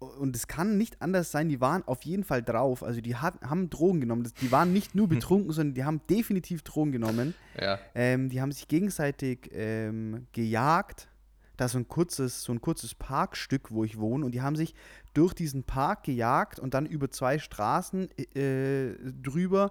[0.00, 2.82] und es kann nicht anders sein, die waren auf jeden Fall drauf.
[2.82, 4.30] Also die hat, haben Drogen genommen.
[4.40, 7.34] Die waren nicht nur betrunken, sondern die haben definitiv Drogen genommen.
[7.60, 7.78] Ja.
[7.94, 11.08] Ähm, die haben sich gegenseitig ähm, gejagt.
[11.58, 14.56] Da ist so ein kurzes, so ein kurzes Parkstück, wo ich wohne, und die haben
[14.56, 14.74] sich
[15.12, 19.70] durch diesen Park gejagt und dann über zwei Straßen äh, drüber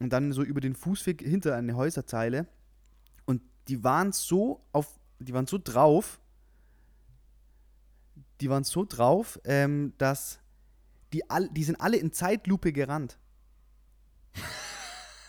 [0.00, 2.46] und dann so über den Fußweg hinter eine Häuserzeile.
[3.26, 6.18] Und die waren so auf, die waren so drauf,
[8.40, 10.38] die waren so drauf, ähm, dass
[11.12, 13.18] die, all, die sind alle in Zeitlupe gerannt.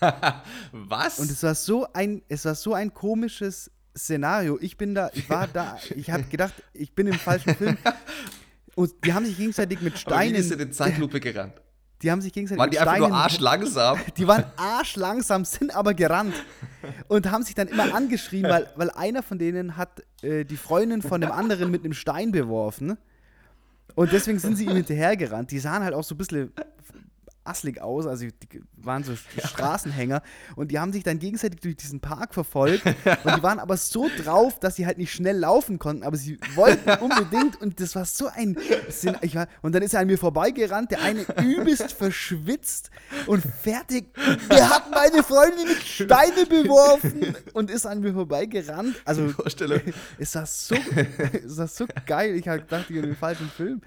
[0.72, 1.18] Was?
[1.18, 4.58] Und es war so ein, es war so ein komisches Szenario.
[4.60, 7.76] Ich bin da, ich war da, ich habe gedacht, ich bin im falschen Film.
[8.76, 10.34] Und die haben sich gegenseitig mit Aber wie Steinen.
[10.36, 11.60] ist in in Zeitlupe gerannt?
[12.02, 13.10] Die haben sich gegenseitig Waren die einfach Steinen.
[13.10, 13.98] nur arschlangsam?
[14.16, 16.34] Die waren arschlangsam, sind aber gerannt
[17.08, 21.02] und haben sich dann immer angeschrien, weil, weil einer von denen hat äh, die Freundin
[21.02, 22.96] von dem anderen mit einem Stein beworfen.
[23.94, 25.50] Und deswegen sind sie ihm hinterhergerannt.
[25.50, 26.52] Die sahen halt auch so ein bisschen
[27.44, 29.12] asslig aus, also die waren so
[29.44, 30.22] Straßenhänger
[30.56, 32.94] und die haben sich dann gegenseitig durch diesen Park verfolgt und
[33.36, 36.88] die waren aber so drauf, dass sie halt nicht schnell laufen konnten, aber sie wollten
[37.00, 38.56] unbedingt und das war so ein
[38.88, 42.90] Sinn- ich war, und dann ist er an mir vorbeigerannt, der eine übelst verschwitzt
[43.26, 44.12] und fertig.
[44.50, 49.00] Der hat meine Freundin mit Steine beworfen und ist an mir vorbeigerannt.
[49.04, 49.32] Also
[50.18, 50.74] ist das so,
[51.32, 52.34] ist das so geil.
[52.34, 53.80] Ich gedacht, ich bin im falschen Film.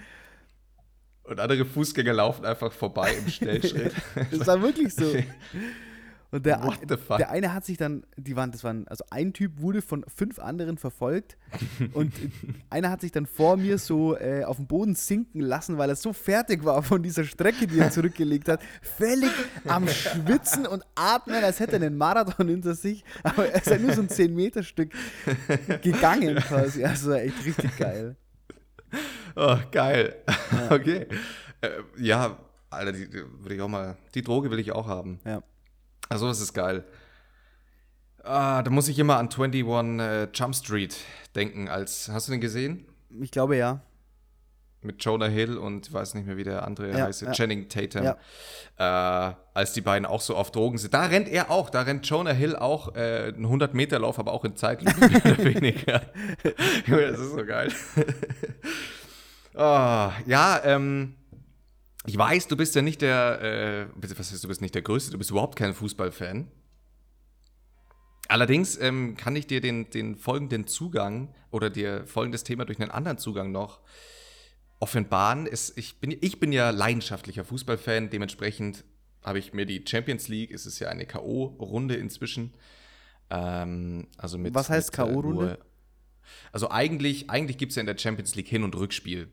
[1.23, 3.93] Und andere Fußgänger laufen einfach vorbei im Schnellschritt.
[4.31, 5.13] Das war wirklich so.
[6.33, 6.59] Und der,
[7.19, 10.39] der eine hat sich dann, die waren, das waren, also ein Typ wurde von fünf
[10.39, 11.37] anderen verfolgt
[11.93, 12.11] und
[12.71, 15.95] einer hat sich dann vor mir so äh, auf den Boden sinken lassen, weil er
[15.95, 18.61] so fertig war von dieser Strecke, die er zurückgelegt hat.
[18.81, 19.29] Völlig
[19.67, 23.03] am Schwitzen und Atmen, als hätte er einen Marathon hinter sich.
[23.21, 24.91] Aber er ist halt nur so ein 10-Meter-Stück
[25.83, 26.83] gegangen quasi.
[26.83, 28.15] Also echt richtig geil.
[29.35, 30.15] Oh, geil.
[30.69, 31.07] Okay.
[31.61, 32.37] Äh, ja,
[32.69, 33.97] Alter, die, die würde ich auch mal.
[34.13, 35.19] Die Droge will ich auch haben.
[35.25, 35.41] Ja.
[36.09, 36.83] Also, das ist geil.
[38.23, 40.95] Ah, da muss ich immer an 21 äh, Jump Street
[41.35, 41.67] denken.
[41.67, 42.85] Als, hast du den gesehen?
[43.21, 43.81] Ich glaube ja.
[44.83, 47.31] Mit Jonah Hill und ich weiß nicht mehr, wie der andere Ja, heißt, ja.
[47.31, 48.03] Channing Tatum.
[48.03, 48.17] Ja.
[49.29, 50.93] Äh, als die beiden auch so auf Drogen sind.
[50.93, 54.55] Da rennt er auch, da rennt Jonah Hill auch äh, einen 100-Meter-Lauf, aber auch in
[54.55, 54.99] Zeitlupe,
[55.43, 56.01] weniger.
[56.87, 57.71] Das ist so geil.
[59.55, 61.13] Ah, ja, ähm,
[62.07, 65.11] ich weiß, du bist ja nicht der, äh, was heißt, du bist nicht der Größte,
[65.11, 66.49] du bist überhaupt kein Fußballfan.
[68.27, 72.89] Allerdings ähm, kann ich dir den, den folgenden Zugang oder dir folgendes Thema durch einen
[72.91, 73.79] anderen Zugang noch
[74.83, 75.47] offenbaren.
[75.47, 78.83] Es, ich, bin, ich bin ja leidenschaftlicher Fußballfan, dementsprechend
[79.23, 82.53] habe ich mir die Champions League, es ist ja eine K.O.-Runde inzwischen.
[83.29, 85.57] Ähm, also mit, Was heißt äh, K.O.-Runde?
[86.51, 89.29] Also eigentlich, eigentlich gibt es ja in der Champions League Hin- und Rückspiel.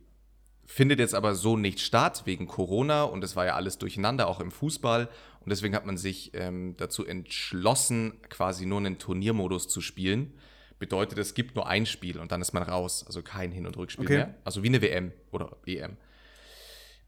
[0.66, 4.38] Findet jetzt aber so nicht statt, wegen Corona und es war ja alles durcheinander, auch
[4.38, 5.08] im Fußball.
[5.40, 10.32] Und deswegen hat man sich ähm, dazu entschlossen, quasi nur einen Turniermodus zu spielen.
[10.80, 13.04] Bedeutet, es gibt nur ein Spiel und dann ist man raus.
[13.06, 14.16] Also kein Hin- und Rückspiel Okay.
[14.16, 14.34] mehr.
[14.44, 15.96] Also wie eine WM oder EM.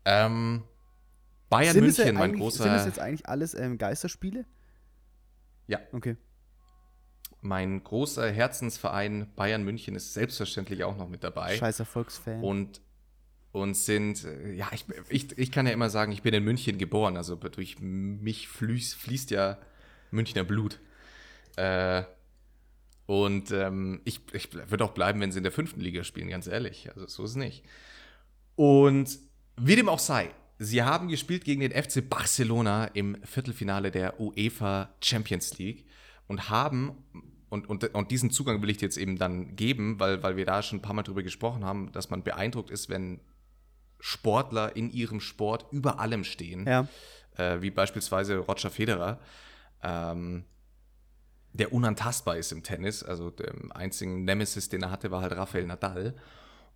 [0.05, 0.63] Ähm,
[1.49, 2.63] Bayern Sind München, mein großer.
[2.65, 4.45] sind es jetzt eigentlich alles ähm, Geisterspiele?
[5.67, 5.81] Ja.
[5.93, 6.17] Okay.
[7.41, 11.57] Mein großer Herzensverein Bayern München ist selbstverständlich auch noch mit dabei.
[11.57, 12.43] Scheiß Erfolgsfan.
[12.43, 12.83] Und,
[13.53, 16.77] und sind, äh, ja, ich, ich, ich kann ja immer sagen, ich bin in München
[16.77, 17.17] geboren.
[17.17, 19.57] Also durch mich fließt, fließt ja
[20.11, 20.79] Münchner Blut.
[21.57, 22.03] Äh,
[23.07, 26.47] und ähm, ich, ich würde auch bleiben, wenn sie in der fünften Liga spielen, ganz
[26.47, 26.89] ehrlich.
[26.91, 27.65] Also so ist es nicht.
[28.55, 29.19] Und
[29.57, 34.91] wie dem auch sei, sie haben gespielt gegen den FC Barcelona im Viertelfinale der UEFA
[35.03, 35.87] Champions League
[36.29, 36.97] und haben,
[37.49, 40.47] und, und, und diesen Zugang will ich dir jetzt eben dann geben, weil, weil wir
[40.47, 43.21] da schon ein paar Mal drüber gesprochen haben, dass man beeindruckt ist, wenn
[43.99, 46.89] Sportler in ihrem Sport über allem stehen ja.
[47.37, 49.21] äh, wie beispielsweise Roger Federer,
[49.83, 50.45] ähm,
[51.53, 53.03] der unantastbar ist im Tennis.
[53.03, 56.15] Also der einzigen Nemesis, den er hatte, war halt Rafael Nadal.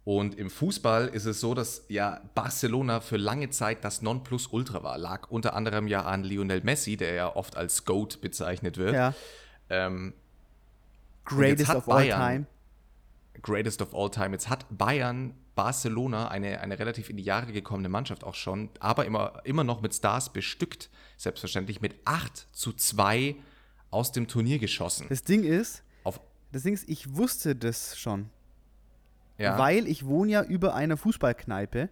[0.04, 4.98] Und im Fußball ist es so, dass ja Barcelona für lange Zeit das Nonplusultra war.
[4.98, 8.94] Lag unter anderem ja an Lionel Messi, der ja oft als GOAT bezeichnet wird.
[8.94, 9.14] ja.
[9.68, 10.14] Ähm,
[11.24, 12.46] Greatest of all Bayern- time.
[13.42, 14.30] greatest of all time.
[14.30, 19.06] Jetzt hat Bayern Barcelona, eine, eine relativ in die Jahre gekommene Mannschaft auch schon, aber
[19.06, 23.34] immer, immer noch mit Stars bestückt, selbstverständlich mit 8 zu 2
[23.90, 25.06] aus dem Turnier geschossen.
[25.08, 26.20] Das Ding ist, Auf,
[26.52, 28.28] das Ding ist, ich wusste das schon.
[29.38, 31.88] ja, Weil ich wohne ja über einer Fußballkneipe.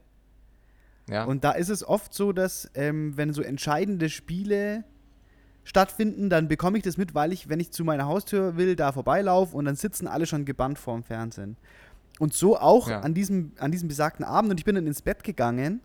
[1.09, 4.85] ja, Und da ist es oft so, dass ähm, wenn so entscheidende Spiele
[5.64, 8.92] stattfinden, dann bekomme ich das mit, weil ich, wenn ich zu meiner Haustür will, da
[8.92, 11.57] vorbeilaufe und dann sitzen alle schon gebannt vorm Fernsehen.
[12.18, 13.00] Und so auch Ja.
[13.00, 14.50] an, diesem, an diesem besagten Abend.
[14.50, 15.80] Und ich bin dann ins Bett gegangen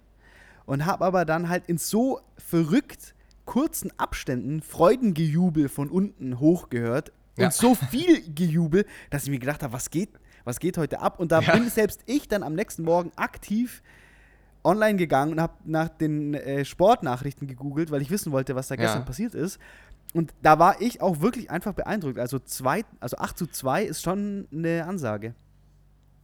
[0.65, 3.15] und habe aber dann halt in so verrückt
[3.50, 7.12] kurzen Abständen Freudengejubel von unten hochgehört.
[7.36, 7.52] Und Ja.
[7.52, 10.10] so viel Gejubel, dass ich mir gedacht habe, was geht,
[10.44, 11.20] was geht heute ab?
[11.20, 11.54] Und da Ja.
[11.54, 13.82] bin selbst ich dann am nächsten Morgen aktiv
[14.64, 18.76] online gegangen und habe nach den äh, Sportnachrichten gegoogelt, weil ich wissen wollte, was da
[18.76, 18.82] Ja.
[18.82, 19.58] gestern passiert ist.
[20.16, 22.18] und da war ich auch wirklich einfach beeindruckt.
[22.20, 25.34] Also, zwei, also 8 zu 2 ist schon eine Ansage.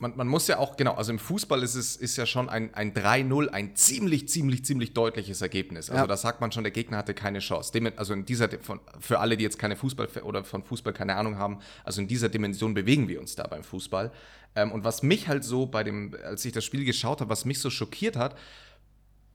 [0.05, 2.71] Man, man, muss ja auch, genau, also im Fußball ist es ist ja schon ein,
[2.75, 5.89] ein 3-0 ein ziemlich, ziemlich, ziemlich deutliches Ergebnis.
[5.89, 6.07] Also ja.
[6.07, 7.71] da sagt man schon, der Gegner hatte keine Chance.
[7.73, 11.15] Dem, also in dieser, von, für alle, die jetzt keine Fußball oder von Fußball keine
[11.15, 14.11] Ahnung haben, also in dieser Dimension bewegen wir uns da beim Fußball.
[14.55, 17.45] Ähm, und was mich halt so bei dem, als ich das Spiel geschaut habe, was
[17.45, 18.35] mich so schockiert hat,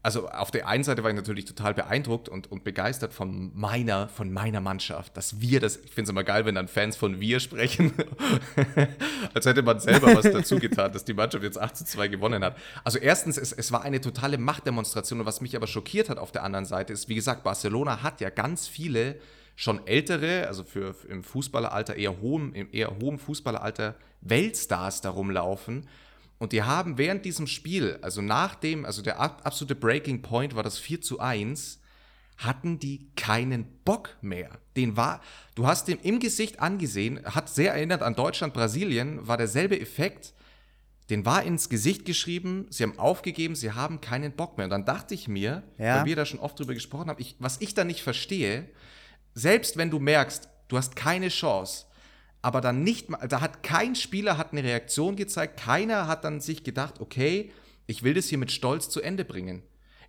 [0.03, 4.09] also auf der einen Seite war ich natürlich total beeindruckt und, und begeistert von meiner,
[4.09, 7.21] von meiner Mannschaft, dass wir das, ich finde es immer geil, wenn dann Fans von
[7.21, 7.93] wir sprechen,
[9.35, 12.43] als hätte man selber was dazu getan, dass die Mannschaft jetzt 8 zu 2 gewonnen
[12.43, 12.57] hat.
[12.83, 16.33] Also erstens, es, es war eine totale Machtdemonstration und was mich aber schockiert hat auf
[16.33, 19.17] der anderen Seite ist, wie gesagt, Barcelona hat ja ganz viele
[19.55, 25.11] schon ältere, also für, für im Fußballeralter eher hohem, im eher hohem Fußballeralter Weltstars da
[25.11, 25.87] rumlaufen
[26.41, 30.63] und die haben während diesem Spiel, also nach dem, also der absolute Breaking Point war
[30.63, 31.81] das 4 zu 1,
[32.39, 34.49] hatten die keinen Bock mehr.
[34.75, 35.21] Den war,
[35.55, 40.33] du hast dem im Gesicht angesehen, hat sehr erinnert an Deutschland, Brasilien, war derselbe Effekt.
[41.11, 44.65] Den war ins Gesicht geschrieben, sie haben aufgegeben, sie haben keinen Bock mehr.
[44.65, 45.99] Und dann dachte ich mir, ja.
[45.99, 48.67] weil wir da schon oft drüber gesprochen haben, ich, was ich da nicht verstehe,
[49.35, 51.85] selbst wenn du merkst, du hast keine Chance,
[52.43, 56.41] aber dann nicht mal, da hat kein Spieler hat eine Reaktion gezeigt, keiner hat dann
[56.41, 57.53] sich gedacht, okay,
[57.87, 59.63] ich will das hier mit Stolz zu Ende bringen.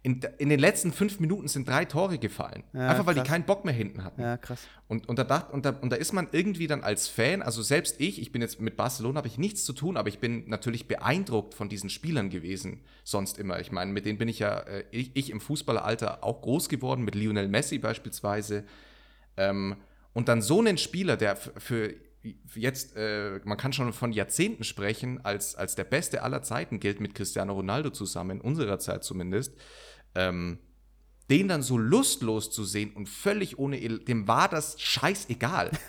[0.04, 2.64] In, in den letzten fünf Minuten sind drei Tore gefallen.
[2.74, 3.24] Ja, einfach weil krass.
[3.24, 4.22] die keinen Bock mehr hinten hatten.
[4.22, 4.68] Ja, krass.
[4.88, 7.62] Und, und, da dacht, und, da, und da ist man irgendwie dann als Fan, also
[7.62, 10.50] selbst ich, ich bin jetzt mit Barcelona, habe ich nichts zu tun, aber ich bin
[10.50, 13.60] natürlich beeindruckt von diesen Spielern gewesen, sonst immer.
[13.60, 17.04] Ich meine, mit denen bin ich ja, äh, ich, ich im Fußballeralter auch groß geworden,
[17.04, 18.64] mit Lionel Messi beispielsweise.
[19.38, 19.76] Ähm,
[20.14, 21.94] und dann so einen Spieler, der für
[22.56, 27.00] jetzt, äh, man kann schon von Jahrzehnten sprechen, als, als der Beste aller Zeiten gilt
[27.00, 29.56] mit Cristiano Ronaldo zusammen, in unserer Zeit zumindest,
[30.16, 30.60] ähm,
[31.30, 35.72] den dann so lustlos zu sehen und völlig ohne, dem war das scheißegal.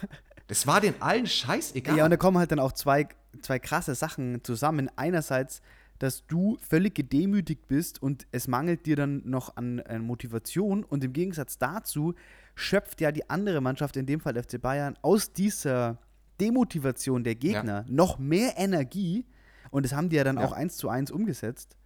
[0.48, 1.96] Das war den allen scheißegal.
[1.96, 3.08] Ja, und da kommen halt dann auch zwei,
[3.40, 4.90] zwei krasse Sachen zusammen.
[4.96, 5.62] Einerseits,
[5.98, 11.04] dass du völlig gedemütigt bist und es mangelt dir dann noch an, an Motivation und
[11.04, 12.14] im Gegensatz dazu
[12.54, 15.98] schöpft ja die andere Mannschaft, in dem Fall FC Bayern, aus dieser
[16.42, 17.92] Demotivation der Gegner ja.
[17.92, 19.24] noch mehr Energie
[19.70, 20.44] und das haben die ja dann ja.
[20.44, 21.76] auch eins zu eins umgesetzt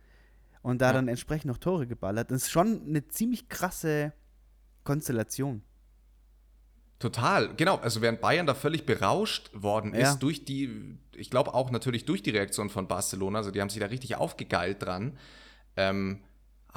[0.63, 0.93] und da ja.
[0.95, 2.31] dann entsprechend noch Tore geballert.
[2.31, 4.13] Das ist schon eine ziemlich krasse
[4.83, 5.63] Konstellation.
[6.99, 7.77] Total, genau.
[7.77, 12.23] Also während Bayern da völlig berauscht worden ist durch die, ich glaube auch natürlich durch
[12.23, 15.19] die Reaktion von Barcelona, also die haben sich da richtig aufgegeilt dran.
[15.77, 16.21] Ähm,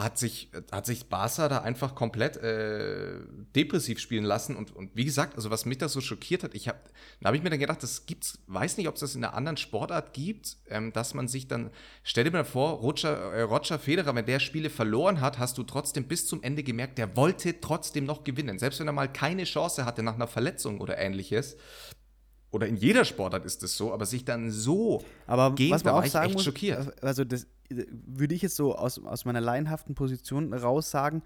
[0.03, 3.19] hat sich, hat sich Barca da einfach komplett äh,
[3.55, 4.55] depressiv spielen lassen.
[4.55, 7.37] Und, und wie gesagt, also was mich da so schockiert hat, ich hab, da habe
[7.37, 10.13] ich mir dann gedacht, das gibt's, weiß nicht, ob es das in einer anderen Sportart
[10.13, 11.71] gibt, ähm, dass man sich dann,
[12.03, 15.63] stell dir mal vor, Roger, äh, Roger Federer, wenn der Spiele verloren hat, hast du
[15.63, 18.59] trotzdem bis zum Ende gemerkt, der wollte trotzdem noch gewinnen.
[18.59, 21.57] Selbst wenn er mal keine Chance hatte nach einer Verletzung oder ähnliches,
[22.51, 25.93] oder in jeder Sportart ist es so, aber sich dann so aber gehen, was man
[25.93, 27.03] auch sagen muss, schockiert.
[27.03, 31.21] Also das würde ich jetzt so aus, aus meiner laienhaften Position raus sagen,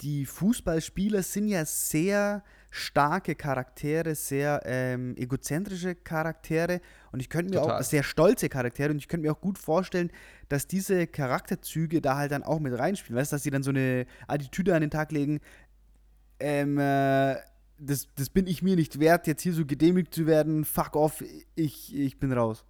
[0.00, 6.80] die Fußballspieler sind ja sehr starke Charaktere, sehr ähm, egozentrische Charaktere
[7.12, 7.80] und ich könnte mir Total.
[7.80, 10.10] auch sehr stolze Charaktere und ich könnte mir auch gut vorstellen,
[10.48, 13.18] dass diese Charakterzüge da halt dann auch mit reinspielen.
[13.18, 15.40] Weißt du, dass sie dann so eine Attitüde an den Tag legen,
[16.40, 17.36] ähm, äh,
[17.78, 21.22] das, das bin ich mir nicht wert, jetzt hier so gedemütigt zu werden, fuck off,
[21.54, 22.64] ich, ich bin raus.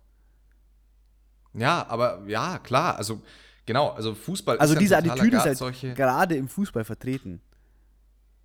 [1.55, 3.23] Ja, aber ja, klar, also
[3.67, 7.41] genau, also Fußball also ist diese Attitüde ist halt gerade im Fußball vertreten.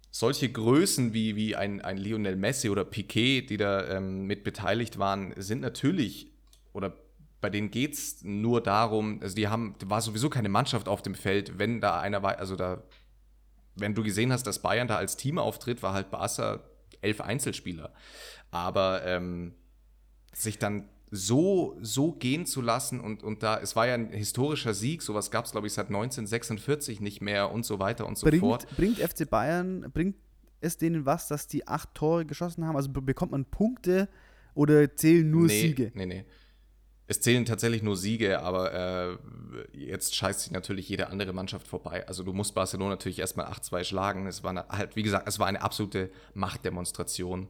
[0.09, 4.99] Solche Größen wie, wie ein, ein Lionel Messi oder Piquet, die da ähm, mit beteiligt
[4.99, 6.31] waren, sind natürlich,
[6.71, 6.95] oder
[7.41, 11.15] bei denen geht es nur darum, also die haben, war sowieso keine Mannschaft auf dem
[11.15, 12.83] Feld, wenn da einer war, also da
[13.75, 16.61] wenn du gesehen hast, dass Bayern da als Team auftritt, war halt Barca
[17.01, 17.93] elf Einzelspieler.
[18.51, 19.53] Aber ähm,
[20.33, 24.73] sich dann so, so gehen zu lassen und, und da, es war ja ein historischer
[24.73, 28.25] Sieg, sowas gab es, glaube ich, seit 1946 nicht mehr und so weiter und so
[28.25, 28.67] bringt, fort.
[28.75, 30.15] Bringt FC Bayern, bringt
[30.59, 32.75] es denen was, dass die acht Tore geschossen haben?
[32.75, 34.09] Also bekommt man Punkte
[34.55, 35.91] oder zählen nur nee, Siege?
[35.93, 36.25] Nee, nee.
[37.05, 39.17] Es zählen tatsächlich nur Siege, aber äh,
[39.73, 42.07] jetzt scheißt sich natürlich jede andere Mannschaft vorbei.
[42.07, 44.25] Also du musst Barcelona natürlich erstmal 8-2 schlagen.
[44.25, 47.49] Es war eine, halt, wie gesagt, es war eine absolute Machtdemonstration.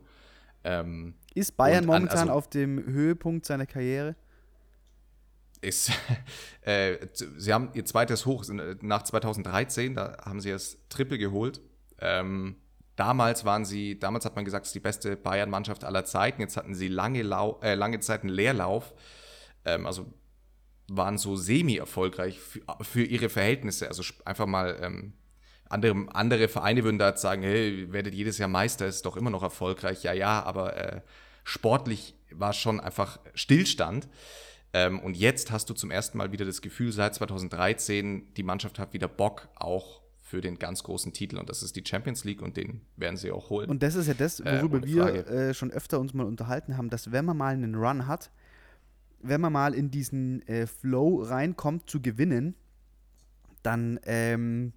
[0.64, 4.16] Ähm, ist Bayern momentan also, auf dem Höhepunkt seiner Karriere?
[5.62, 5.92] Ist,
[6.62, 8.46] äh, sie haben ihr zweites Hoch
[8.82, 11.62] nach 2013, da haben sie das Triple geholt.
[12.00, 12.56] Ähm,
[12.96, 16.42] damals waren sie, damals hat man gesagt, es ist die beste Bayern-Mannschaft aller Zeiten.
[16.42, 18.96] Jetzt hatten sie lange, Lau äh, lange Zeit einen Leerlauf
[19.66, 20.14] ähm, also
[20.90, 23.88] waren so semi-erfolgreich für, für, ihre Verhältnisse.
[23.88, 25.14] Also einfach mal ähm,
[25.70, 29.30] andere, andere Vereine würden da jetzt sagen, hey, werdet jedes Jahr Meister, ist doch immer
[29.30, 30.04] noch erfolgreich.
[30.04, 31.02] Ja, ja, aber äh,
[31.44, 34.08] sportlich war schon einfach Stillstand.
[34.74, 38.80] Ähm, und jetzt hast du zum ersten Mal wieder das Gefühl, seit 2013, die Mannschaft
[38.80, 41.38] hat wieder Bock, auch für den ganz großen Titel.
[41.38, 43.70] Und das ist die Champions League und den werden sie auch holen.
[43.70, 46.76] Und das ist ja das, Äh, worüber ohne wir äh, schon öfter uns mal unterhalten
[46.76, 48.32] haben, dass wenn man mal einen Run hat,
[49.24, 52.56] wenn man mal in diesen äh, Flow reinkommt zu gewinnen,
[53.64, 54.74] dann, ähm,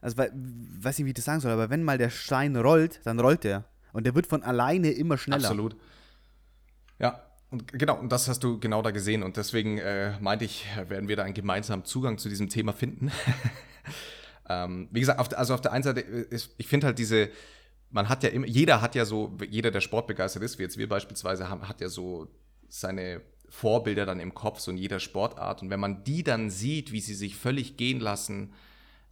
[0.00, 3.00] also wei- weiß nicht, wie ich das sagen soll, aber wenn mal der Stein rollt,
[3.04, 3.64] dann rollt der.
[3.92, 5.48] Und der wird von alleine immer schneller.
[5.48, 5.76] Absolut.
[6.98, 9.22] Ja, und genau, und das hast du genau da gesehen.
[9.22, 13.12] Und deswegen äh, meinte ich, werden wir da einen gemeinsamen Zugang zu diesem Thema finden.
[14.48, 17.28] ähm, wie gesagt, auf, also auf der einen Seite, äh, ist, ich finde halt diese,
[17.90, 20.88] man hat ja immer, jeder hat ja so, jeder, der sportbegeistert ist, wie jetzt wir
[20.88, 22.28] beispielsweise, haben, hat ja so
[22.72, 25.60] seine Vorbilder dann im Kopf, so in jeder Sportart.
[25.60, 28.54] Und wenn man die dann sieht, wie sie sich völlig gehen lassen,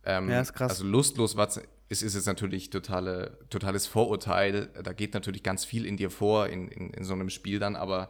[0.03, 0.71] ähm, Ja, ist krass.
[0.71, 4.69] also lustlos was ist, ist jetzt natürlich totale, totales Vorurteil.
[4.83, 7.77] Da geht natürlich ganz viel in dir vor in, in, in so einem Spiel dann,
[7.77, 8.09] aber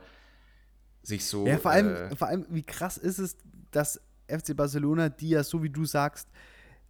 [1.03, 1.47] sich so.
[1.47, 3.37] Ja, vor allem, äh, vor allem, wie krass ist es,
[3.73, 6.29] dass FC Barcelona, die ja, so wie du sagst,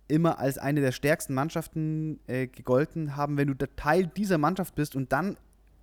[0.06, 4.96] immer als eine der stärksten Mannschaften äh, gegolten haben, wenn du Teil dieser Mannschaft bist
[4.96, 5.38] und dann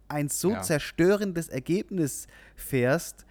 [0.09, 0.61] ein so Ja.
[0.61, 3.25] zerstörendes Ergebnis fährst,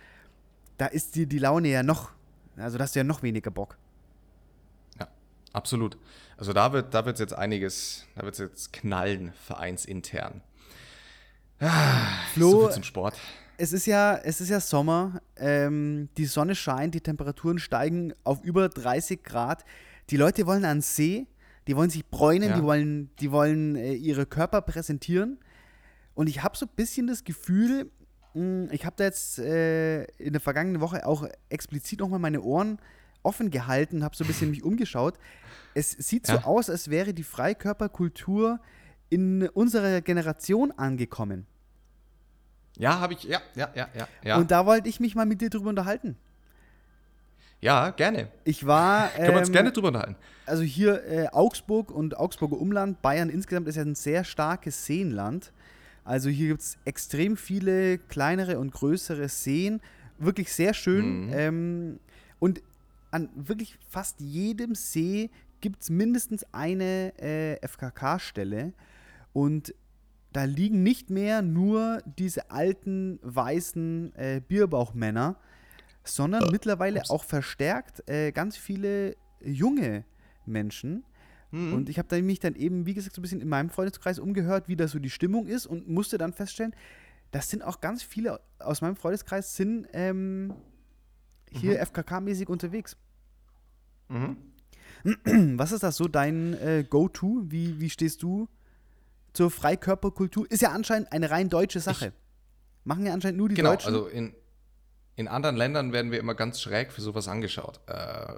[0.79, 2.11] da ist dir die Laune ja noch,
[2.57, 3.77] also da hast du ja noch weniger Bock.
[4.99, 5.09] ja,
[5.53, 5.97] absolut.
[6.37, 10.43] Also da wird da wird's jetzt einiges, da wird es jetzt knallen, vereinsintern.
[11.61, 13.17] Ah, Flo, so viel zum Sport.
[13.59, 18.43] Es ist ja, es ist ja Sommer, ähm, die Sonne scheint, die Temperaturen steigen auf
[18.45, 19.65] über 30 Grad.
[20.11, 21.27] Die Leute wollen an See,
[21.67, 22.57] die wollen sich bräunen, Ja.
[22.57, 25.39] die wollen, die wollen äh, ihre Körper präsentieren.
[26.17, 27.91] Und ich habe so ein bisschen das Gefühl,
[28.35, 32.79] mh, ich habe da jetzt äh, in der vergangenen Woche auch explizit nochmal meine Ohren
[33.23, 35.19] offen gehalten, habe so ein bisschen mich umgeschaut.
[35.75, 36.45] Es sieht so Ja.
[36.45, 38.59] aus, als wäre die Freikörperkultur
[39.11, 41.47] in unserer Generation angekommen.
[42.79, 44.09] Ja, habe ich, ja, ja, ja, ja.
[44.25, 46.17] Ja, Und da wollte ich mich mal mit dir drüber unterhalten.
[47.61, 48.29] ja gerne.
[48.45, 50.17] Ich war, Können wir uns ähm, gerne drüber unterhalten.
[50.47, 55.53] also hier äh, Augsburg und Augsburger Umland, Bayern insgesamt ist ja ein sehr starkes Seenland.
[56.07, 59.81] Also hier gibt es extrem viele kleinere und größere Seen,
[60.19, 61.27] wirklich sehr schön.
[61.27, 61.33] Mhm.
[61.33, 62.01] Ähm,
[62.39, 62.63] und
[63.11, 68.73] an wirklich fast jedem See gibt es mindestens eine äh, FKK-Stelle.
[69.33, 69.75] Und
[70.33, 75.37] da liegen nicht mehr nur diese alten, weißen äh, Bierbauchmänner,
[76.05, 77.11] sondern mittlerweile ups.
[77.11, 80.05] auch verstärkt äh, ganz viele junge
[80.45, 81.05] Menschen.
[81.57, 81.73] Mhm.
[81.73, 84.69] Und ich habe mich dann eben, wie gesagt, so ein bisschen in meinem Freundeskreis umgehört,
[84.69, 86.75] wie da so die Stimmung ist und musste dann feststellen,
[87.31, 90.55] das sind auch ganz viele aus meinem Freundeskreis sind ähm,
[91.51, 92.97] hier FKK-mäßig unterwegs.
[94.09, 94.37] Mhm.
[95.59, 97.45] Was ist das so dein äh, Go-To?
[97.47, 98.49] Wie, wie stehst du
[99.33, 100.51] zur Freikörperkultur?
[100.51, 102.13] Ist ja anscheinend eine rein deutsche Sache.
[102.85, 103.89] Machen ja anscheinend nur die Genau, Deutschen.
[103.89, 104.35] also in,
[105.17, 107.81] in anderen Ländern werden wir immer ganz schräg für sowas angeschaut.
[107.87, 108.35] Äh,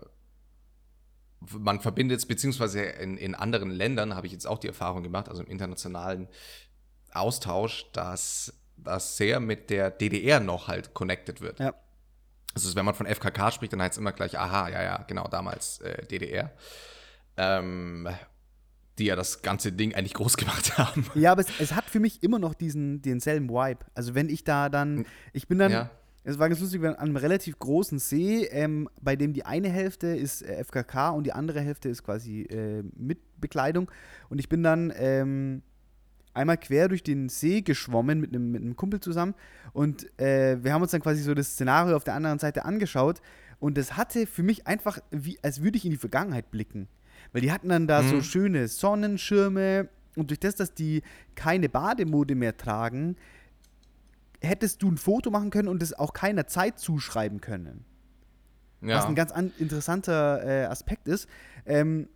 [1.41, 5.29] man verbindet es, beziehungsweise in, in anderen Ländern habe ich jetzt auch die Erfahrung gemacht,
[5.29, 6.29] also im internationalen
[7.13, 11.59] Austausch, dass das sehr mit der DDR noch halt connected wird.
[11.59, 11.75] ja.
[12.55, 15.29] Also wenn man von FKK spricht, dann heißt es immer gleich, aha, ja, ja, genau,
[15.29, 16.51] damals äh, DDR.
[17.37, 18.09] Ähm,
[18.99, 21.07] die ja das ganze Ding eigentlich groß gemacht haben.
[21.15, 23.85] ja, aber es, es hat für mich immer noch diesen denselben Vibe.
[23.95, 25.91] Also wenn ich da dann, ich bin dann, Ja.
[26.25, 29.47] Es war ganz lustig, wir waren an einem relativ großen See, ähm, bei dem die
[29.47, 33.91] eine Hälfte ist äh, FKK und die andere Hälfte ist quasi äh, mit Bekleidung.
[34.29, 35.63] Und ich bin dann ähm,
[36.35, 39.35] einmal quer durch den See geschwommen mit einem, mit einem Kumpel zusammen
[39.73, 43.21] und äh, wir haben uns dann quasi so das Szenario auf der anderen Seite angeschaut
[43.59, 46.89] und das hatte für mich einfach, wie, als würde ich in die Vergangenheit blicken.
[47.33, 48.23] Weil die hatten dann da so Mhm.
[48.23, 51.03] schöne Sonnenschirme und durch das, dass die
[51.35, 53.17] keine Bademode mehr tragen,
[54.41, 57.85] hättest du ein Foto machen können und es auch keiner Zeit zuschreiben können.
[58.81, 59.07] Was Ja.
[59.07, 61.29] ein ganz an, interessanter äh, Aspekt ist.
[61.67, 62.09] Ähm,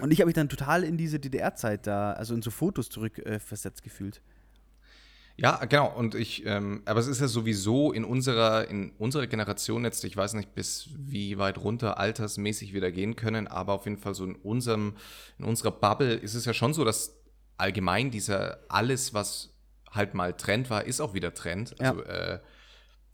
[0.00, 3.80] und ich habe mich dann total in diese DDR-Zeit da, also in so Fotos zurückversetzt
[3.80, 4.22] äh, gefühlt.
[5.36, 5.92] Ja, genau.
[5.92, 10.16] Und ich, ähm, aber es ist ja sowieso in unserer, in unserer Generation jetzt, ich
[10.16, 14.14] weiß nicht, bis wie weit runter altersmäßig wir da gehen können, aber auf jeden Fall
[14.14, 14.94] so in unserem,
[15.38, 17.16] in unserer Bubble ist es ja schon so, dass
[17.56, 19.53] allgemein dieser alles, was
[19.94, 21.74] halt mal Trend war, ist auch wieder Trend.
[21.80, 21.90] Ja.
[21.90, 22.38] Also äh,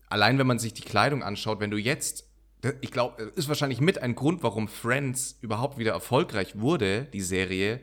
[0.08, 2.24] allein wenn man sich die Kleidung anschaut, wenn du jetzt,
[2.80, 7.80] ich glaube, ist wahrscheinlich mit ein Grund, warum Friends überhaupt wieder erfolgreich wurde, die Serie,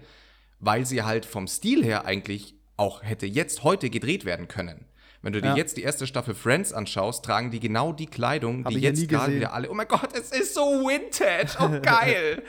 [0.59, 4.85] weil sie halt vom Stil her eigentlich auch hätte jetzt heute gedreht werden können.
[5.23, 5.55] Wenn du dir Ja.
[5.55, 9.35] jetzt die erste Staffel Friends anschaust, tragen die genau die Kleidung, Hab die jetzt gerade
[9.35, 12.43] wieder alle, oh mein Gott, es ist so vintage, oh geil.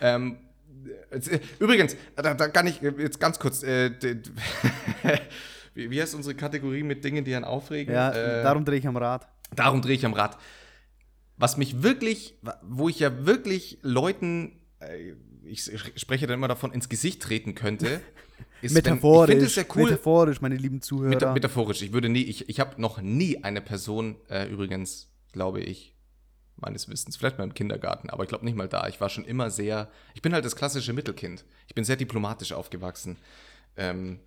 [0.00, 0.36] ähm,
[1.10, 3.62] äh, übrigens, da, da kann ich äh, jetzt ganz kurz.
[3.62, 3.92] Äh,
[5.74, 7.94] wie, wie heißt unsere Kategorie mit Dingen, die einen aufregen?
[7.94, 9.28] Ja, äh, darum drehe ich am Rad.
[9.54, 10.38] Darum drehe ich am Rad.
[11.36, 15.14] Was mich wirklich, wo ich ja wirklich Leuten, äh,
[15.44, 18.00] ich spreche dann immer davon, ins Gesicht treten könnte,
[18.62, 21.10] ist, metaphorisch, wenn, ich es ja cool, metaphorisch, meine lieben Zuhörer.
[21.10, 21.82] Meta metaphorisch.
[21.82, 25.96] Ich würde nie, ich, ich habe noch nie eine Person, äh, übrigens, glaube ich,
[26.56, 28.86] meines Wissens, vielleicht mal im Kindergarten, aber ich glaube nicht mal da.
[28.88, 31.44] Ich war schon immer sehr, ich bin halt das klassische Mittelkind.
[31.66, 33.16] Ich bin sehr diplomatisch aufgewachsen.
[33.76, 34.20] Ähm,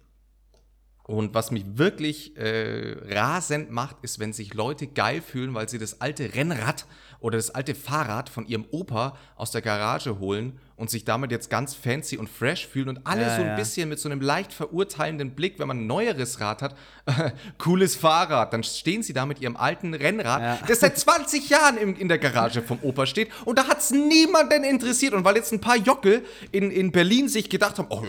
[1.07, 5.77] und was mich wirklich äh, rasend macht, ist, wenn sich Leute geil fühlen, weil sie
[5.77, 6.85] das alte Rennrad
[7.19, 11.49] oder das alte Fahrrad von ihrem Opa aus der Garage holen und sich damit jetzt
[11.49, 13.55] ganz fancy und fresh fühlen und alle ja, so ein ja.
[13.55, 16.75] bisschen mit so einem leicht verurteilenden Blick, wenn man ein neueres Rad hat,
[17.57, 20.59] cooles Fahrrad, dann stehen sie da mit ihrem alten Rennrad, ja.
[20.67, 23.91] das seit 20 Jahren in, in der Garage vom Opa steht und da hat es
[23.91, 28.03] niemanden interessiert und weil jetzt ein paar Jockel in, in Berlin sich gedacht haben, oh,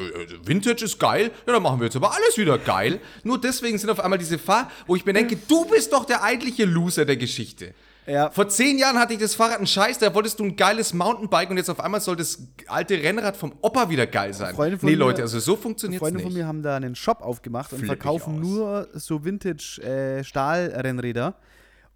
[0.45, 3.01] Vintage ist geil, ja, dann machen wir jetzt aber alles wieder geil.
[3.23, 6.23] Nur deswegen sind auf einmal diese Fahr, wo ich mir denke, du bist doch der
[6.23, 7.75] eigentliche Loser der Geschichte.
[8.07, 8.31] Ja.
[8.31, 11.51] Vor zehn Jahren hatte ich das Fahrrad ein Scheiß, da wolltest du ein geiles Mountainbike
[11.51, 14.55] und jetzt auf einmal soll das alte Rennrad vom Opa wieder geil sein.
[14.55, 16.13] Freunde von nee, mir, Leute, also so funktioniert es nicht.
[16.13, 21.29] Freunde von mir haben da einen Shop aufgemacht und Flipp verkaufen nur so Vintage-Stahlrennräder.
[21.29, 21.33] Äh,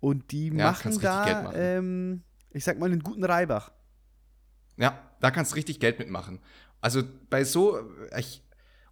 [0.00, 1.54] und die ja, machen da, machen.
[1.56, 3.70] Ähm, ich sag mal, einen guten Reibach.
[4.76, 6.40] Ja, da kannst du richtig Geld mitmachen.
[6.80, 7.78] Also bei so,
[8.18, 8.42] ich,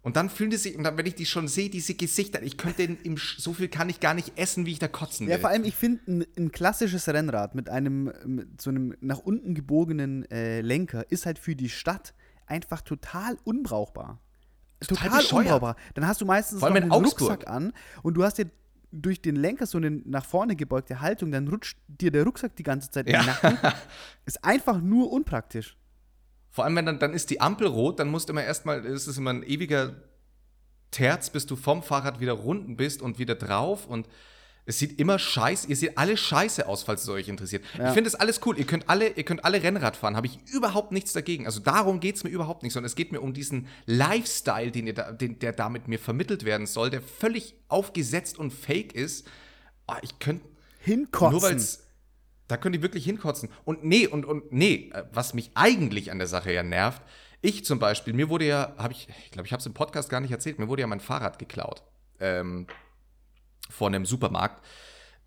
[0.01, 2.57] und dann fühlen die sich, und dann, wenn ich die schon sehe, diese Gesichter, ich
[2.57, 5.33] könnte im, so viel kann ich gar nicht essen, wie ich da kotzen will.
[5.33, 9.19] Ja, vor allem, ich finde ein, ein, klassisches Rennrad mit einem, mit so einem nach
[9.19, 12.13] unten gebogenen äh, Lenker ist halt für die Stadt
[12.45, 14.21] einfach total unbrauchbar.
[14.79, 15.75] Total, total unbrauchbar.
[15.95, 17.31] Dann hast du meistens noch einen Augsburg.
[17.31, 18.49] Rucksack an und du hast dir
[18.91, 22.63] durch den Lenker so eine nach vorne gebeugte Haltung, dann rutscht dir der Rucksack die
[22.63, 23.19] ganze Zeit ja.
[23.19, 23.71] in den Nacken.
[24.25, 25.77] ist einfach nur unpraktisch.
[26.51, 29.07] Vor allem, wenn dann, dann ist die Ampel rot, dann musst du immer erstmal, ist
[29.07, 29.95] es immer ein ewiger
[30.91, 34.07] Terz, bis du vom Fahrrad wieder runden bist und wieder drauf und
[34.69, 37.63] es sieht immer scheiße, ihr seht alle scheiße aus, falls es euch interessiert.
[37.75, 37.87] Ja.
[37.87, 38.55] Ich finde das alles cool.
[38.55, 41.47] Ihr könnt alle, ihr könnt alle Rennrad fahren, habe ich überhaupt nichts dagegen.
[41.47, 44.85] Also darum geht es mir überhaupt nicht, sondern es geht mir um diesen Lifestyle, den
[44.85, 48.93] ihr da, den, der da mit mir vermittelt werden soll, der völlig aufgesetzt und fake
[48.93, 49.25] ist.
[49.87, 50.45] Oh, ich könnte.
[50.81, 51.31] Hinkotzen.
[51.31, 51.88] Nur weil es
[52.49, 53.49] da können die wirklich hinkotzen.
[53.63, 57.01] Und nee, und, und nee, äh, was mich eigentlich an der Sache ja nervt,
[57.41, 60.09] ich zum Beispiel, mir wurde ja, habe ich, ich glaube, ich habe es im Podcast
[60.09, 61.83] gar nicht erzählt, mir wurde ja mein Fahrrad geklaut.
[62.19, 62.67] Ähm,
[63.69, 64.65] von einem Supermarkt.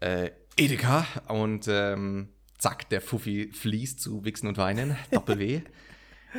[0.01, 1.07] Äh, Edeka.
[1.29, 4.97] Und ähm, zack, der Fuffi fließt zu Wichsen und Weinen.
[5.11, 5.62] Doppel-W.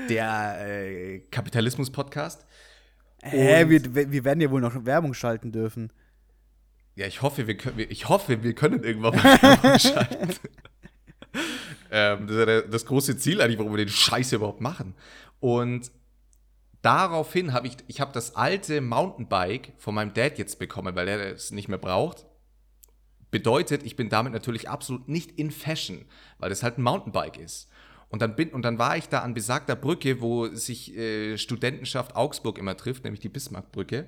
[0.10, 2.46] der äh, Kapitalismus-Podcast.
[3.24, 5.94] Hä, wir, wir werden ja wohl noch Werbung schalten dürfen.
[6.96, 10.36] Ja, ich hoffe, wir können, ich hoffe, wir können irgendwann mal Werbung schalten.
[11.92, 14.96] Ähm, das ist ja das große Ziel eigentlich, warum wir den Scheiß überhaupt machen.
[15.40, 15.92] Und
[16.82, 21.34] daraufhin habe ich, ich habe das alte Mountainbike von meinem Dad jetzt bekommen, weil er
[21.34, 22.26] es nicht mehr braucht.
[23.32, 26.06] Bedeutet, ich bin damit natürlich absolut nicht in Fashion,
[26.38, 27.68] weil das halt ein Mountainbike ist.
[28.10, 32.16] Und dann, bin, und dann war ich da an besagter Brücke, wo sich äh, Studentenschaft
[32.16, 34.08] Augsburg immer trifft, nämlich die Bismarckbrücke.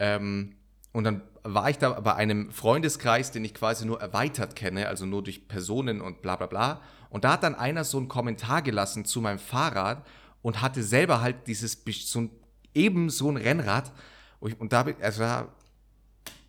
[0.00, 0.56] Ähm,
[0.96, 5.04] und dann war ich da bei einem Freundeskreis, den ich quasi nur erweitert kenne, also
[5.04, 6.80] nur durch Personen und bla bla bla.
[7.10, 10.06] Und da hat dann einer so einen Kommentar gelassen zu meinem Fahrrad
[10.40, 12.30] und hatte selber halt dieses, so ein,
[12.72, 13.92] eben so ein Rennrad.
[14.40, 15.48] Und da, also da,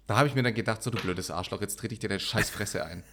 [0.05, 2.21] da habe ich mir dann gedacht, so du blödes Arschloch, jetzt trete ich dir deine
[2.21, 3.03] Scheißfresse ein.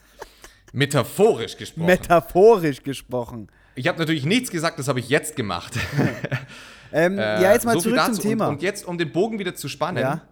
[0.73, 1.87] Metaphorisch gesprochen.
[1.87, 3.49] Metaphorisch gesprochen.
[3.75, 5.77] Ich habe natürlich nichts gesagt, das habe ich jetzt gemacht.
[6.93, 8.47] ähm, äh, ja, jetzt mal so zurück zum Thema.
[8.47, 10.23] Und, und, jetzt, um den Bogen wieder zu spannen, ja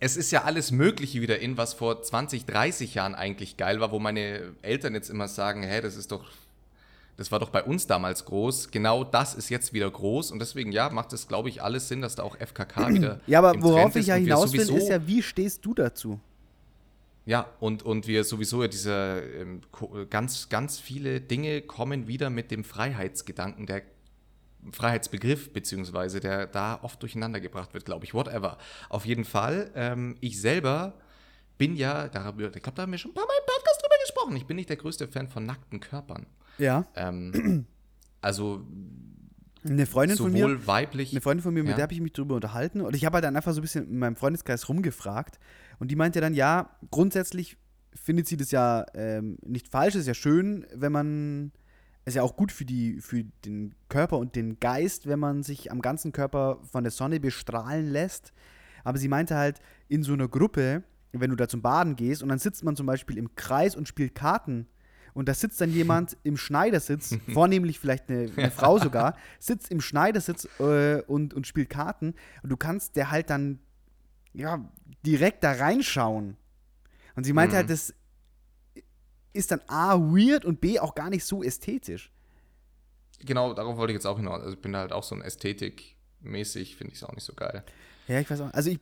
[0.00, 3.90] es ist ja alles Mögliche wieder in, was vor 20, 30 Jahren eigentlich geil war,
[3.90, 6.24] wo meine Eltern jetzt immer sagen, hä, das ist doch,
[7.16, 8.70] das war doch bei uns damals groß.
[8.70, 12.00] Genau das ist jetzt wieder groß und deswegen, ja, macht es, glaube ich, alles Sinn,
[12.00, 13.20] dass da auch FKK wieder.
[13.26, 16.20] Ja, aber worauf ich ja hinaus will, ist ja, wie stehst du dazu?
[17.26, 19.60] Ja, und, und wir sowieso ja diese ähm,
[20.08, 23.82] ganz, ganz viele Dinge kommen wieder mit dem Freiheitsgedanken, der
[24.72, 28.58] Freiheitsbegriff, beziehungsweise der da oft durcheinander gebracht wird, glaube ich, whatever.
[28.88, 30.94] Auf jeden Fall, ähm, ich selber
[31.56, 33.94] bin ja, da, ich glaube, da haben wir schon ein paar Mal im Podcast drüber
[34.02, 36.26] gesprochen, ich bin nicht der größte Fan von nackten Körpern.
[36.58, 36.86] Ja.
[36.94, 37.66] Ähm,
[38.20, 38.64] also
[39.64, 41.12] eine Freundin von mir, weiblich.
[41.12, 41.76] Eine Freundin von mir, mit ja.
[41.76, 43.88] der habe ich mich drüber unterhalten und ich habe halt dann einfach so ein bisschen
[43.88, 45.38] in meinem Freundeskreis rumgefragt
[45.78, 47.56] und die meinte dann, ja, grundsätzlich
[47.94, 51.52] findet sie das ja ähm, nicht falsch, ist ja schön, wenn man
[52.08, 55.70] ist ja auch gut für, die, für den Körper und den Geist, wenn man sich
[55.70, 58.32] am ganzen Körper von der Sonne bestrahlen lässt.
[58.84, 60.82] Aber sie meinte halt, in so einer Gruppe,
[61.12, 63.88] wenn du da zum Baden gehst und dann sitzt man zum Beispiel im Kreis und
[63.88, 64.66] spielt Karten
[65.14, 69.80] und da sitzt dann jemand im Schneidersitz, vornehmlich vielleicht eine, eine Frau sogar, sitzt im
[69.80, 73.58] Schneidersitz äh, und, und spielt Karten und du kannst der halt dann
[74.32, 74.70] ja
[75.04, 76.36] direkt da reinschauen.
[77.16, 77.58] Und sie meinte Mhm.
[77.58, 77.94] halt, das
[79.38, 82.10] ist dann A, weird und B, auch gar nicht so ästhetisch.
[83.20, 84.40] Genau, darauf wollte ich jetzt auch hinaus.
[84.40, 87.64] Also ich bin halt auch so ein Ästhetik-mäßig, finde ich es auch nicht so geil.
[88.06, 88.52] Ja, ich weiß auch.
[88.52, 88.78] Also ich,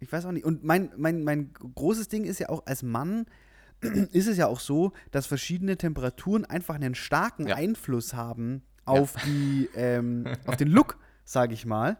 [0.00, 0.44] ich weiß auch nicht.
[0.44, 3.26] Und mein, mein, mein großes Ding ist ja auch, als Mann
[3.80, 7.56] ist es ja auch so, dass verschiedene Temperaturen einfach einen starken Ja.
[7.56, 11.96] Einfluss haben auf die, ähm, auf den Look, sage ich mal.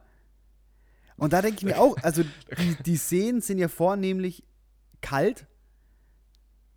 [1.16, 2.22] Und da denke ich mir auch, also
[2.58, 4.44] die, die Szenen sind ja vornehmlich
[5.00, 5.46] kalt.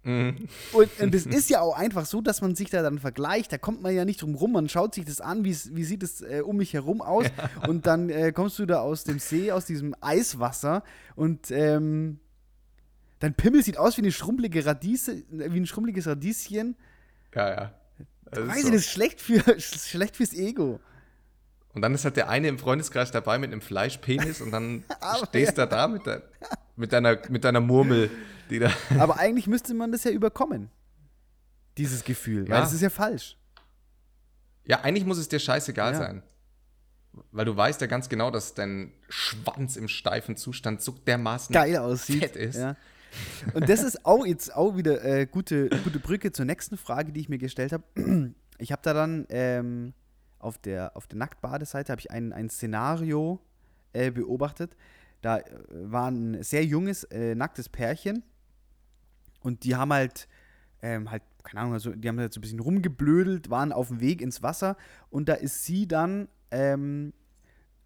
[0.08, 0.48] Mhm.
[0.72, 3.52] Und, und es ist ja auch einfach so, dass man sich da dann vergleicht.
[3.52, 4.54] Da kommt man ja nicht drum rum.
[4.54, 7.26] Man schaut sich das an, wie sieht es äh, um mich herum aus.
[7.68, 10.84] Und dann äh, kommst du da aus dem See, aus diesem Eiswasser.
[11.18, 12.20] Und ähm,
[13.20, 16.78] dein Pimmel sieht aus wie eine schrumpelige Radiese, wie ein schrumpeliges Radieschen.
[17.36, 17.74] Ja, ja.
[18.32, 18.68] Das ist Weiß so.
[18.70, 20.80] das ist schlecht, für, schlecht fürs Ego.
[21.74, 24.86] Und dann ist halt der eine im Freundeskreis dabei mit einem Fleischpenis und dann
[25.28, 26.24] stehst du da mit, der,
[26.78, 28.37] mit, deiner, mit deiner Murmel, da.
[29.00, 30.70] Aber eigentlich müsste man das ja überkommen.
[31.78, 32.44] Dieses Gefühl.
[32.48, 32.62] Weil Ja.
[32.62, 33.38] das ist ja falsch.
[34.66, 35.98] Ja, eigentlich muss es dir scheißegal Ja.
[35.98, 36.24] sein.
[37.32, 41.78] Weil du weißt ja ganz genau, dass dein Schwanz im steifen Zustand so dermaßen Geil
[41.78, 42.20] aussieht.
[42.20, 42.58] fett ist.
[42.58, 42.76] Ja.
[43.54, 47.22] Und das ist auch jetzt auch wieder äh, gute, gute Brücke zur nächsten Frage, die
[47.22, 47.84] ich mir gestellt habe.
[48.60, 49.94] Ich habe da dann ähm,
[50.40, 53.40] auf der, auf der Nacktbadeseite habe ich ein, ein Szenario
[53.94, 54.76] äh, beobachtet.
[55.22, 58.24] Da äh, war ein sehr junges, äh, nacktes Pärchen
[59.48, 60.28] und die haben halt,
[60.82, 64.00] ähm, halt, keine Ahnung, also die haben halt so ein bisschen rumgeblödelt, waren auf dem
[64.02, 64.76] Weg ins Wasser
[65.10, 67.14] und da ist sie dann ähm,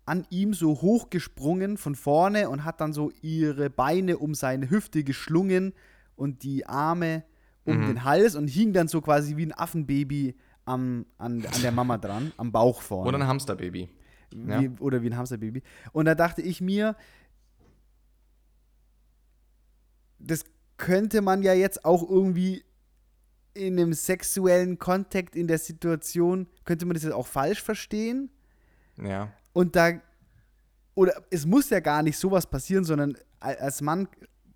[0.05, 5.03] an ihm so hochgesprungen von vorne und hat dann so ihre Beine um seine Hüfte
[5.03, 5.74] geschlungen
[6.16, 7.24] und die Arme
[7.64, 7.86] um Mhm.
[7.88, 10.36] den Hals und hing dann so quasi wie ein Affenbaby
[10.66, 13.07] am, an, an der Mama dran, am Bauch vorne.
[13.09, 13.88] Oder ein Hamsterbaby.
[14.47, 14.62] ja.
[14.62, 15.62] Wie, oder wie ein Hamsterbaby.
[15.91, 16.95] Und da dachte ich mir,
[20.20, 20.43] das
[20.82, 22.66] könnte man ja jetzt auch irgendwie
[23.54, 28.32] in einem sexuellen Kontext in der Situation, könnte man das jetzt auch falsch verstehen.
[28.98, 29.32] Ja.
[29.54, 29.92] Und da,
[30.96, 34.08] oder es muss ja gar nicht sowas passieren, sondern als Mann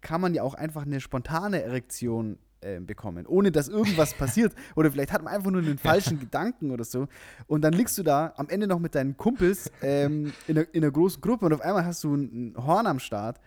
[0.02, 4.56] kann man ja auch einfach eine spontane Erektion äh, bekommen, ohne dass irgendwas passiert.
[4.76, 7.08] Oder vielleicht hat man einfach nur einen falschen Gedanken oder so.
[7.46, 10.84] Und dann liegst du da am Ende noch mit deinen Kumpels ähm, in, einer, in
[10.84, 13.40] einer großen Gruppe und auf einmal hast du ein Horn am Start.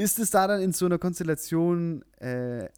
[0.00, 2.68] Ist es da dann in so einer Konstellation äh,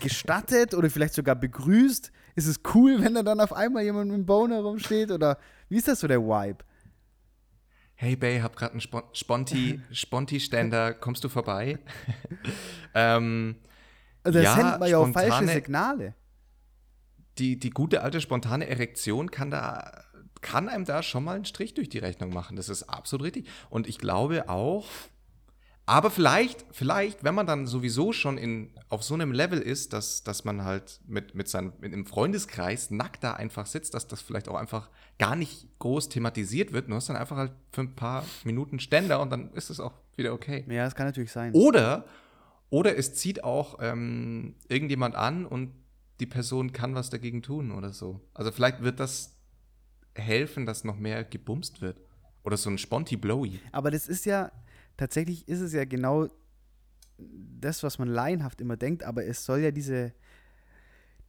[0.00, 2.10] gestattet oder vielleicht sogar begrüßt?
[2.34, 5.12] Ist es cool, wenn da dann auf einmal jemand mit dem Boner rumsteht?
[5.12, 5.38] Oder
[5.68, 6.64] wie ist das so der Vibe?
[7.94, 11.78] Hey Bay, hab gerade einen Spon Sponti, Sponti-Ständer, kommst du vorbei?
[12.94, 13.56] ähm,
[14.24, 16.14] Also das Ja, sendet man ja auch falsche Signale.
[17.38, 20.02] die, die gute alte spontane Erektion kann da
[20.42, 22.56] kann einem da schon mal einen Strich durch die Rechnung machen.
[22.56, 23.48] Das ist absolut richtig.
[23.70, 24.86] Und ich glaube auch,
[25.88, 30.24] aber vielleicht, vielleicht, wenn man dann sowieso schon in, auf so einem Level ist, dass,
[30.24, 34.20] dass man halt mit, mit seinem, mit einem Freundeskreis nackt da einfach sitzt, dass das
[34.20, 36.90] vielleicht auch einfach gar nicht groß thematisiert wird.
[36.90, 39.92] Du hast dann einfach halt für ein paar Minuten Ständer und dann ist es auch
[40.16, 40.64] wieder okay.
[40.68, 41.52] Ja, das kann natürlich sein.
[41.52, 42.04] Oder,
[42.68, 45.72] oder es zieht auch ähm, irgendjemand an und
[46.18, 48.20] die Person kann was dagegen tun oder so.
[48.34, 49.36] Also vielleicht wird das
[50.16, 52.00] helfen, dass noch mehr gebumst wird.
[52.42, 53.60] Oder so ein Sponti-Blowy.
[53.72, 54.50] Aber das ist ja,
[54.96, 56.28] tatsächlich ist es ja genau
[57.18, 60.12] das, was man laienhaft immer denkt, aber es soll ja diese,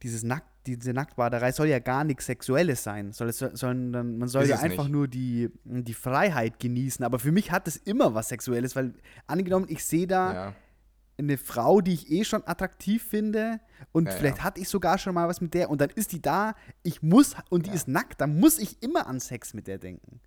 [0.02, 4.42] dieses Nackt, diese Nacktbaderei soll ja gar nichts Sexuelles sein, soll es, sondern man soll
[4.42, 4.92] Ist ja einfach nicht.
[4.92, 7.04] nur die, die Freiheit genießen.
[7.04, 8.92] Aber für mich hat es immer was Sexuelles, weil
[9.26, 10.54] angenommen, ich sehe da Ja.
[11.16, 13.60] eine Frau, die ich eh schon attraktiv finde
[13.92, 14.44] und Ja, vielleicht ja.
[14.44, 17.34] hatte ich sogar schon mal was mit der und dann ist die da, ich muss
[17.48, 20.20] und die ist nackt, dann muss ich immer an Sex mit der denken.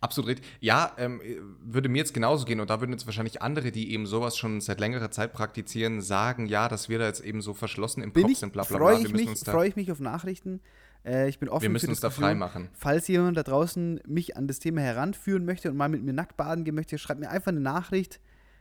[0.00, 0.46] Absolut richtig.
[0.60, 1.20] Ja, ähm,
[1.60, 4.60] würde mir jetzt genauso gehen und da würden jetzt wahrscheinlich andere, die eben sowas schon
[4.60, 8.22] seit längerer Zeit praktizieren, sagen, ja, dass wir da jetzt eben so verschlossen im Bin
[8.22, 9.06] Kopf ich, sind, bla bla freue bla.
[9.06, 10.60] ich, mich, da, freu ich mich auf Nachrichten.
[11.04, 12.68] Äh, ich bin offen wir müssen für uns da frei machen.
[12.74, 16.36] Falls jemand da draußen mich an das Thema heranführen möchte und mal mit mir nackt
[16.36, 18.20] baden gehen möchte, schreibt mir einfach eine Nachricht.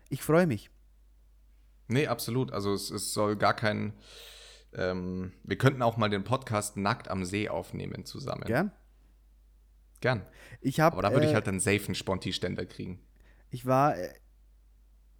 [0.10, 0.72] Ich freue mich.
[1.88, 2.52] Nee, absolut.
[2.52, 3.94] Also es, es soll gar kein.
[4.74, 8.44] Ähm, wir könnten auch mal den Podcast nackt am See aufnehmen zusammen.
[8.46, 8.72] Gern?
[10.02, 10.22] Gern.
[10.62, 10.94] Ich habe.
[10.94, 13.00] Aber da würde äh, ich halt einen safen Sponti-Ständer kriegen.
[13.50, 14.10] Ich war, äh,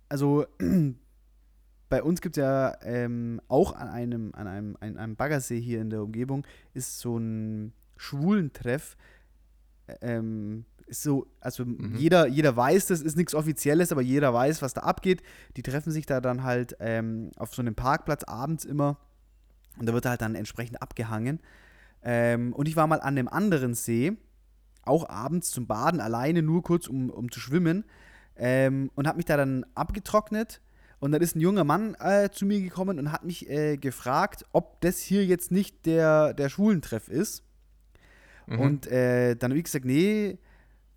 [0.10, 0.46] also
[1.90, 5.82] bei uns gibt es ja ähm, auch an einem, an einem, an einem Baggersee hier
[5.82, 8.98] in der Umgebung ist so ein Schwulentreff.
[10.02, 11.66] Ähm, ist so, also
[11.98, 15.22] jeder, jeder weiß, das ist nichts Offizielles, aber jeder weiß, was da abgeht.
[15.58, 18.98] Die treffen sich da dann halt ähm, auf so einem Parkplatz abends immer
[19.78, 21.40] und da wird halt dann entsprechend abgehangen.
[22.04, 24.18] Ähm, und ich war mal an einem anderen See,
[24.88, 27.86] auch abends zum Baden, alleine nur kurz, um, um zu schwimmen
[28.38, 30.62] ähm, und habe mich da dann abgetrocknet.
[31.00, 34.46] Und dann ist ein junger Mann äh, zu mir gekommen und hat mich äh, gefragt,
[34.52, 37.44] ob das hier jetzt nicht der, der Schwulentreff ist.
[38.48, 38.60] Mhm.
[38.60, 40.40] Und äh, dann habe ich gesagt, nee,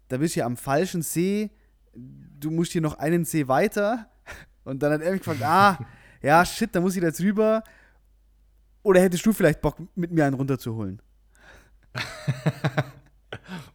[0.08, 1.50] da bist du ja am falschen See,
[1.94, 4.08] du musst hier noch einen See weiter.
[4.64, 5.78] Und dann hat er mich gefragt, ah,
[6.22, 7.62] ja, shit, da muss ich da jetzt rüber.
[8.82, 11.02] Oder hättest du vielleicht Bock, mit mir einen runterzuholen?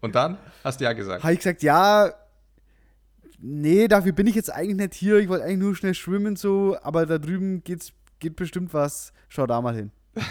[0.06, 1.24] Und dann hast du ja gesagt.
[1.24, 2.14] Habe ich gesagt, ja,
[3.40, 5.18] nee, dafür bin ich jetzt eigentlich nicht hier.
[5.18, 9.14] Ich wollte eigentlich nur schnell schwimmen so, aber da drüben geht's, geht bestimmt was.
[9.30, 9.90] Schau da mal hin.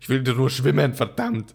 [0.00, 1.54] ich will nur schwimmen, verdammt.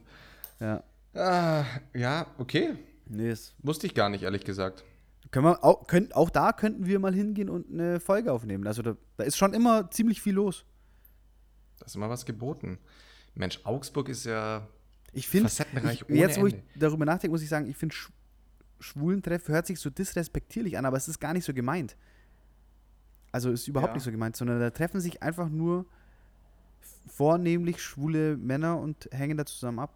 [0.59, 0.83] Ja.
[1.15, 2.75] Ah, ja, okay.
[3.07, 4.83] Nee, das Wusste ich gar nicht, ehrlich gesagt.
[5.31, 8.67] können wir auch, können, auch da könnten wir mal hingehen und eine Folge aufnehmen.
[8.67, 10.63] Also da, da ist schon immer ziemlich viel los.
[11.79, 12.77] Da ist immer was geboten.
[13.35, 14.67] Mensch, Augsburg ist ja
[15.11, 16.65] Ich finde, facettenreich ich, jetzt wo ich Ende.
[16.75, 18.09] darüber nachdenke, muss ich sagen, ich finde Sch
[18.79, 21.95] Schwulentreff hört sich so disrespektierlich an, aber es ist gar nicht so gemeint.
[23.31, 23.95] Also ist überhaupt Ja.
[23.95, 25.85] nicht so gemeint, sondern da treffen sich einfach nur
[27.07, 29.93] vornehmlich schwule Männer und hängen da zusammen ab.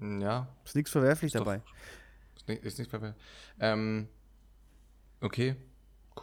[0.00, 1.62] Ja, Ist nichts verwerflich Ist doch- dabei.
[2.36, 3.16] ist nicht, ist nicht verwehrt.
[3.60, 4.08] Ähm,
[5.20, 5.54] okay,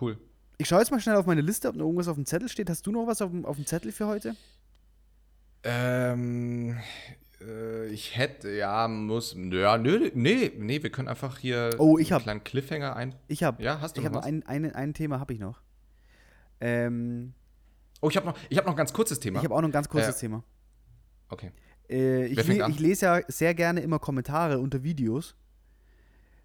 [0.02, 0.18] cool.
[0.58, 2.70] Ich schaue jetzt mal schnell auf meine Liste, ob noch irgendwas auf dem Zettel steht.
[2.70, 4.36] Hast du noch was auf dem, auf dem Zettel für heute?
[5.64, 6.78] Ähm,
[7.42, 12.08] äh, ich hätte, ja, muss, ja, nö, nee, nee, wir können einfach hier Oh, ich
[12.12, 13.16] einen hab- kleinen Cliffhanger ein.
[13.28, 14.28] Ich habe Ja, hast du ich noch hab noch was?
[14.28, 15.62] ein, ein, ein Thema habe ich noch.
[16.62, 17.34] Ähm,
[18.02, 19.40] Oh, ich habe noch, ich habe noch ein ganz kurzes Thema.
[19.40, 20.44] ich habe auch noch ein ganz kurzes Äh, Thema.
[21.28, 21.52] okay.
[21.90, 22.72] Äh, ich, le an?
[22.72, 25.36] ich lese ja sehr gerne immer Kommentare unter Videos.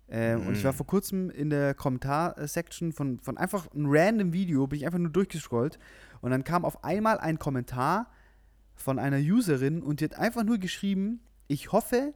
[0.08, 0.76] Ähm, Und ich war Mm.
[0.76, 5.10] vor kurzem in der Kommentar-Section von, von einfach einem random Video, bin ich einfach nur
[5.12, 5.78] durchgescrollt.
[6.20, 8.10] Und dann kam auf einmal ein Kommentar
[8.74, 12.14] von einer Userin und die hat einfach nur geschrieben, ich hoffe,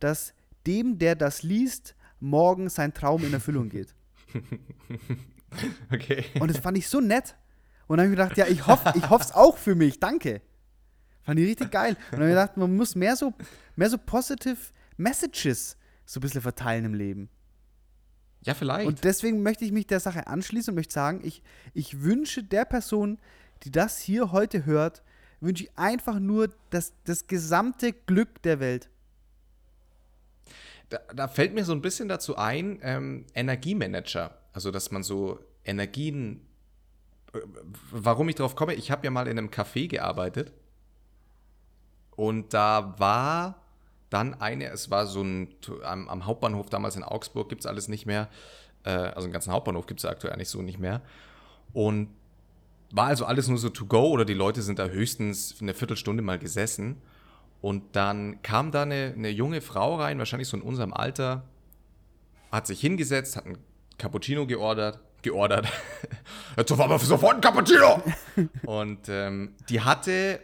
[0.00, 0.34] dass
[0.66, 3.94] dem, der das liest, morgen sein Traum in Erfüllung geht.
[5.92, 6.24] Okay.
[6.40, 7.36] Und das fand ich so nett.
[7.86, 10.40] Und dann habe ich gedacht, ja, ich hoffe ich es auch für mich, danke.
[11.24, 11.96] Fand ich richtig geil.
[12.10, 13.34] Und dann habe ich gedacht, man muss mehr so,
[13.76, 14.56] mehr so positive
[14.96, 15.76] Messages
[16.06, 17.28] so ein bisschen verteilen im Leben.
[18.44, 18.86] Ja, vielleicht.
[18.86, 21.42] Und deswegen möchte ich mich der Sache anschließen und möchte sagen, ich,
[21.74, 23.18] ich wünsche der Person,
[23.62, 25.02] die das hier heute hört,
[25.42, 28.88] wünsche ich einfach nur das, das gesamte Glück der Welt.
[30.88, 34.38] Da, da fällt mir so ein bisschen dazu ein, ähm, Energiemanager.
[34.52, 36.46] Also, dass man so Energien.
[37.34, 37.40] äh,
[37.90, 40.52] Warum ich drauf komme, ich habe ja mal in einem Café gearbeitet.
[42.14, 43.62] Und da war
[44.10, 45.48] dann eine, es war so ein,
[45.82, 48.28] am, am Hauptbahnhof damals in Augsburg, gibt es alles nicht mehr.
[48.84, 51.00] Äh, also den ganzen Hauptbahnhof gibt es aktuell eigentlich so nicht mehr.
[51.72, 52.10] Und
[52.92, 56.22] war also alles nur so to go oder die Leute sind da höchstens eine Viertelstunde
[56.22, 57.02] mal gesessen.
[57.62, 61.44] Und dann kam da eine, eine junge Frau rein, wahrscheinlich so in unserem Alter,
[62.50, 63.58] hat sich hingesetzt, hat einen
[63.98, 65.66] Cappuccino geordert, geordert.
[66.56, 68.02] Jetzt sofort mal sofort ein Cappuccino!
[68.66, 70.40] Und ähm, die hatte,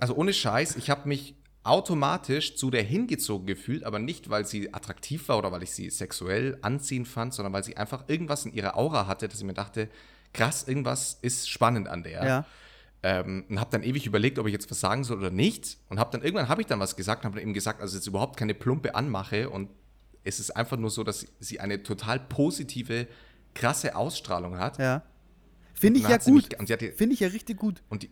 [0.00, 4.74] also ohne Scheiß, ich habe mich automatisch zu der hingezogen gefühlt, aber nicht, weil sie
[4.74, 8.52] attraktiv war oder weil ich sie sexuell anziehend fand, sondern weil sie einfach irgendwas in
[8.52, 9.88] ihrer Aura hatte, dass ich mir dachte,
[10.34, 12.24] krass, irgendwas ist spannend an der.
[12.24, 12.46] Ja.
[13.02, 15.78] Ähm, und habe dann ewig überlegt, ob ich jetzt was sagen soll oder nicht.
[15.88, 17.96] Und habe dann irgendwann habe ich dann was gesagt und habe dann eben gesagt, also
[17.96, 19.50] jetzt überhaupt keine plumpe Anmache.
[19.50, 19.70] Und
[20.22, 23.06] es ist einfach nur so, dass sie eine total positive,
[23.54, 24.78] krasse Ausstrahlung hat.
[24.78, 25.02] Ja.
[25.74, 26.48] Finde ich ja gut.
[26.96, 27.82] Finde ich ja richtig gut.
[27.88, 28.10] Und die,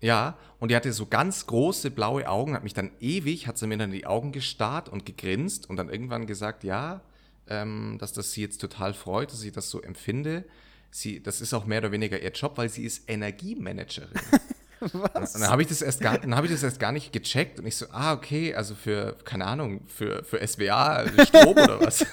[0.00, 3.66] ja, und die hatte so ganz große blaue Augen, hat mich dann ewig, hat sie
[3.66, 7.02] mir dann in die Augen gestarrt und gegrinst und dann irgendwann gesagt, ja,
[7.48, 10.44] ähm, dass das sie jetzt total freut, dass ich das so empfinde.
[10.90, 14.10] Sie, das ist auch mehr oder weniger ihr Job, weil sie ist Energiemanagerin.
[14.80, 15.34] Was?
[15.34, 17.58] Und dann habe ich das erst gar, dann habe ich das erst gar nicht gecheckt
[17.58, 22.04] und ich so, ah, okay, also für, keine Ahnung, für, für SWA Strom oder was?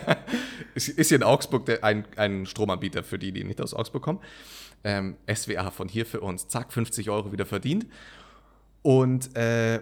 [0.74, 4.02] ist, ist hier in Augsburg der, ein, ein Stromanbieter für die, die nicht aus Augsburg
[4.02, 4.20] kommen.
[4.84, 7.86] Ähm, SWA von hier für uns, zack, 50 Euro wieder verdient.
[8.82, 9.80] Und äh,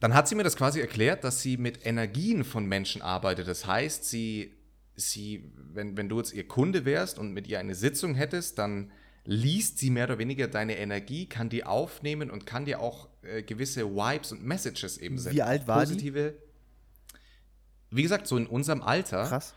[0.00, 3.46] dann hat sie mir das quasi erklärt, dass sie mit Energien von Menschen arbeitet.
[3.46, 4.54] Das heißt, sie,
[5.00, 8.92] sie wenn, wenn du jetzt ihr Kunde wärst und mit ihr eine Sitzung hättest, dann
[9.24, 13.42] liest sie mehr oder weniger deine Energie, kann die aufnehmen und kann dir auch äh,
[13.42, 15.36] gewisse Vibes und Messages eben senden.
[15.36, 15.92] Wie alt war die?
[15.92, 16.34] Positive.
[17.90, 19.26] Wie gesagt, so in unserem Alter.
[19.26, 19.54] Krass.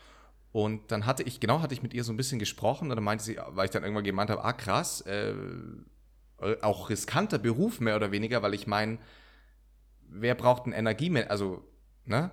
[0.52, 3.04] Und dann hatte ich, genau, hatte ich mit ihr so ein bisschen gesprochen und dann
[3.04, 5.34] meinte sie, weil ich dann irgendwann gemeint habe, ah krass, äh,
[6.62, 9.00] auch riskanter Beruf mehr oder weniger, weil ich meine,
[10.10, 11.66] wer braucht ein Energie, also,
[12.06, 12.32] ne?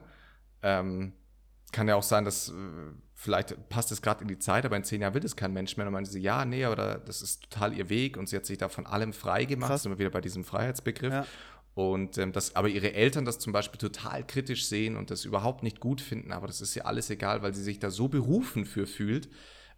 [0.63, 1.15] Ähm,
[1.73, 2.53] kann ja auch sein, dass äh,
[3.15, 5.77] vielleicht passt es gerade in die Zeit, aber in zehn Jahren will es kein Mensch
[5.77, 5.87] mehr.
[5.87, 8.59] Und meinte sie, ja, nee, oder das ist total ihr Weg und sie hat sich
[8.59, 9.71] da von allem frei gemacht.
[9.71, 9.83] Krass.
[9.83, 11.13] Sind wir wieder bei diesem Freiheitsbegriff.
[11.13, 11.27] Ja.
[11.75, 15.63] Und ähm, das, aber ihre Eltern das zum Beispiel total kritisch sehen und das überhaupt
[15.63, 18.67] nicht gut finden, aber das ist ja alles egal, weil sie sich da so berufen
[18.67, 19.29] für fühlt.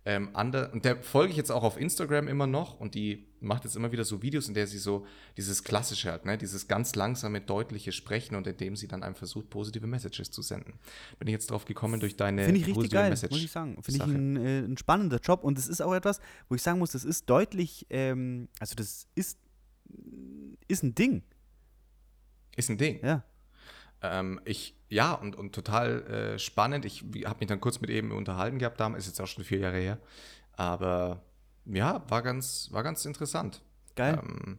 [0.05, 3.63] Ähm, ander, und der folge ich jetzt auch auf Instagram immer noch und die macht
[3.63, 6.37] jetzt immer wieder so Videos, in der sie so dieses Klassische hat, ne?
[6.37, 10.43] dieses ganz langsame, deutliche Sprechen und in dem sie dann einem versucht, positive Messages zu
[10.43, 10.75] senden.
[11.21, 13.51] Bin ich jetzt drauf gekommen durch deine Finde ich richtig positive geil, Message muss ich
[13.53, 13.81] sagen.
[13.81, 16.81] Finde ich ein, äh, ein spannender Job und es ist auch etwas, wo ich sagen
[16.81, 19.39] muss, das ist deutlich, ähm, also das ist,
[20.67, 21.23] ist ein Ding,
[22.57, 22.99] Ist ein Ding.
[23.05, 23.23] ja.
[24.03, 26.85] Ähm, ich, ja, und, und total äh, spannend.
[26.85, 29.59] Ich habe mich dann kurz mit eben unterhalten gehabt, da ist jetzt auch schon vier
[29.59, 29.99] Jahre her.
[30.55, 31.23] Aber
[31.65, 33.63] ja, war ganz, war ganz interessant.
[33.95, 34.21] Geil.
[34.23, 34.59] Ähm,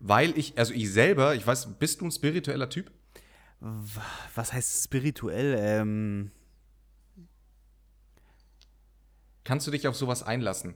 [0.00, 2.90] weil ich, also ich selber, ich weiß, bist du ein spiritueller Typ?
[4.34, 5.56] Was heißt spirituell?
[5.58, 6.32] Ähm,
[9.44, 10.74] Kannst du dich auf sowas einlassen?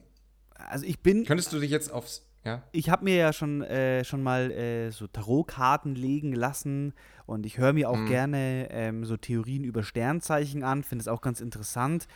[0.57, 2.63] also ich bin, Könntest du dich jetzt aufs, ja?
[2.71, 6.93] ich habe mir ja schon, äh, schon mal äh, so Tarotkarten legen lassen
[7.25, 8.05] und ich höre mir auch Mhm.
[8.05, 12.07] gerne ähm, so Theorien über Sternzeichen an, finde es auch ganz interessant.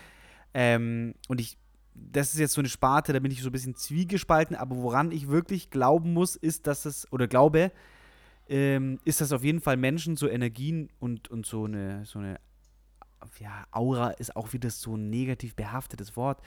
[0.54, 1.58] Ähm, und ich,
[1.94, 5.12] das ist jetzt so eine Sparte, da bin ich so ein bisschen zwiegespalten, aber woran
[5.12, 7.72] ich wirklich glauben muss, ist, dass es, oder glaube,
[8.50, 12.40] ähm, ist, dass auf jeden Fall Menschen so Energien und, und so eine, so eine,
[13.40, 16.42] ja, Aura ist auch wieder so ein negativ behaftetes Wort.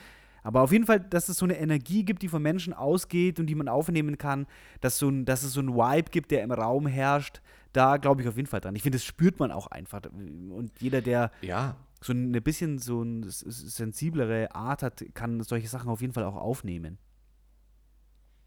[0.45, 3.47] Aber auf jeden Fall, dass es so eine Energie gibt, die von Menschen ausgeht und
[3.47, 4.45] die man aufnehmen kann,
[4.79, 7.41] dass, so ein, dass es so einen Vibe gibt, der im Raum herrscht,
[7.73, 8.75] da glaube ich auf jeden Fall dran.
[8.75, 10.03] Ich finde, das spürt man auch einfach.
[10.03, 15.89] Und jeder, der Ja, so ein bisschen so eine sensiblere Art hat, kann solche Sachen
[15.89, 16.99] auf jeden Fall auch aufnehmen.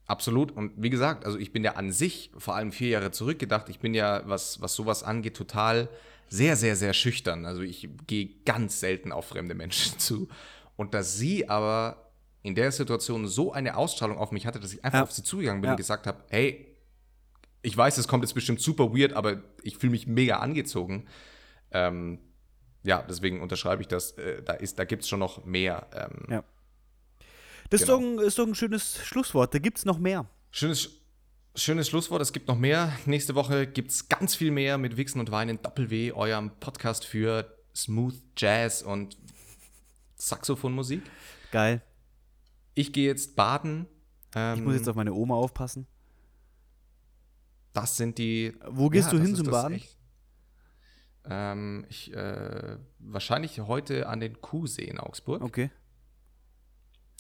[0.07, 0.53] absolut.
[0.53, 3.81] Und wie gesagt, also ich bin ja an sich, vor allem vier Jahre zurückgedacht, ich
[3.81, 5.89] bin ja, was, was sowas angeht, total
[6.29, 7.45] sehr, sehr, sehr schüchtern.
[7.45, 10.29] Also ich gehe ganz selten auf fremde Menschen zu.
[10.79, 12.11] Und dass sie aber
[12.43, 15.03] in der Situation so eine Ausstrahlung auf mich hatte, dass ich einfach Ja.
[15.03, 15.73] auf sie zugegangen bin Ja.
[15.73, 16.75] und gesagt habe, hey,
[17.63, 21.07] ich weiß, es kommt jetzt bestimmt super weird, aber ich fühle mich mega angezogen.
[21.73, 22.21] Ähm,
[22.85, 24.13] ja, deswegen unterschreibe ich das.
[24.13, 25.89] Äh, da ist, da gibt es schon noch mehr.
[25.93, 26.45] Ähm, Ja.
[27.71, 27.99] Das Genau.
[27.99, 29.53] ist, doch ein, ist doch ein schönes Schlusswort.
[29.53, 30.27] Da gibt es noch mehr.
[30.53, 30.91] Schönes,
[31.57, 32.23] schönes Schlusswort.
[32.23, 32.93] Es gibt noch mehr.
[33.05, 37.53] Nächste Woche gibt es ganz viel mehr mit Wichsen und Weinen Doppel-W, eurem Podcast für
[37.77, 39.17] Smooth Jazz und
[40.19, 41.03] Saxophonmusik.
[41.53, 41.83] Geil.
[42.75, 43.87] Ich gehe jetzt baden.
[44.35, 45.87] Ähm, Ich muss jetzt auf meine Oma aufpassen.
[47.73, 48.55] das sind die.
[48.67, 49.75] Wo gehst Ja, du hin zum Baden?
[49.77, 49.97] echt.
[51.31, 55.43] Ähm, ich, äh, wahrscheinlich heute an den Kuhsee in Augsburg.
[55.43, 55.71] Okay.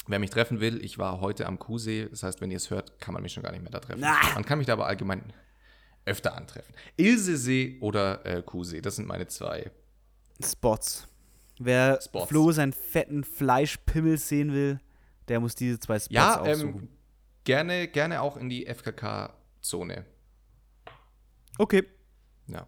[0.07, 2.09] Wer mich treffen will, ich war heute am Kuhsee.
[2.09, 4.03] Das heißt, wenn ihr es hört, kann man mich schon gar nicht mehr da treffen.
[4.03, 4.16] Ah.
[4.34, 5.32] Man kann mich da aber allgemein
[6.07, 6.74] öfter antreffen.
[6.96, 9.70] Ilsesee oder äh, Kuhsee, das sind meine zwei.
[10.42, 11.07] Spots.
[11.59, 12.28] Wer Spots.
[12.28, 14.80] Flo seinen fetten Fleischpimmel sehen will,
[15.28, 16.74] der muss diese zwei Spots Ja, aufsuchen.
[16.82, 16.88] ähm,
[17.44, 20.04] gerne, gerne auch in die FKK-Zone.
[21.59, 21.84] okay.
[22.46, 22.66] Ja.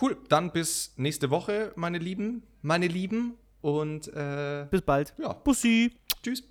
[0.00, 3.34] Cool, dann bis nächste Woche, meine Lieben, meine Lieben.
[3.60, 5.14] Und äh, Bis bald.
[5.18, 5.96] ja, Bussi.
[6.22, 6.42] tschüss.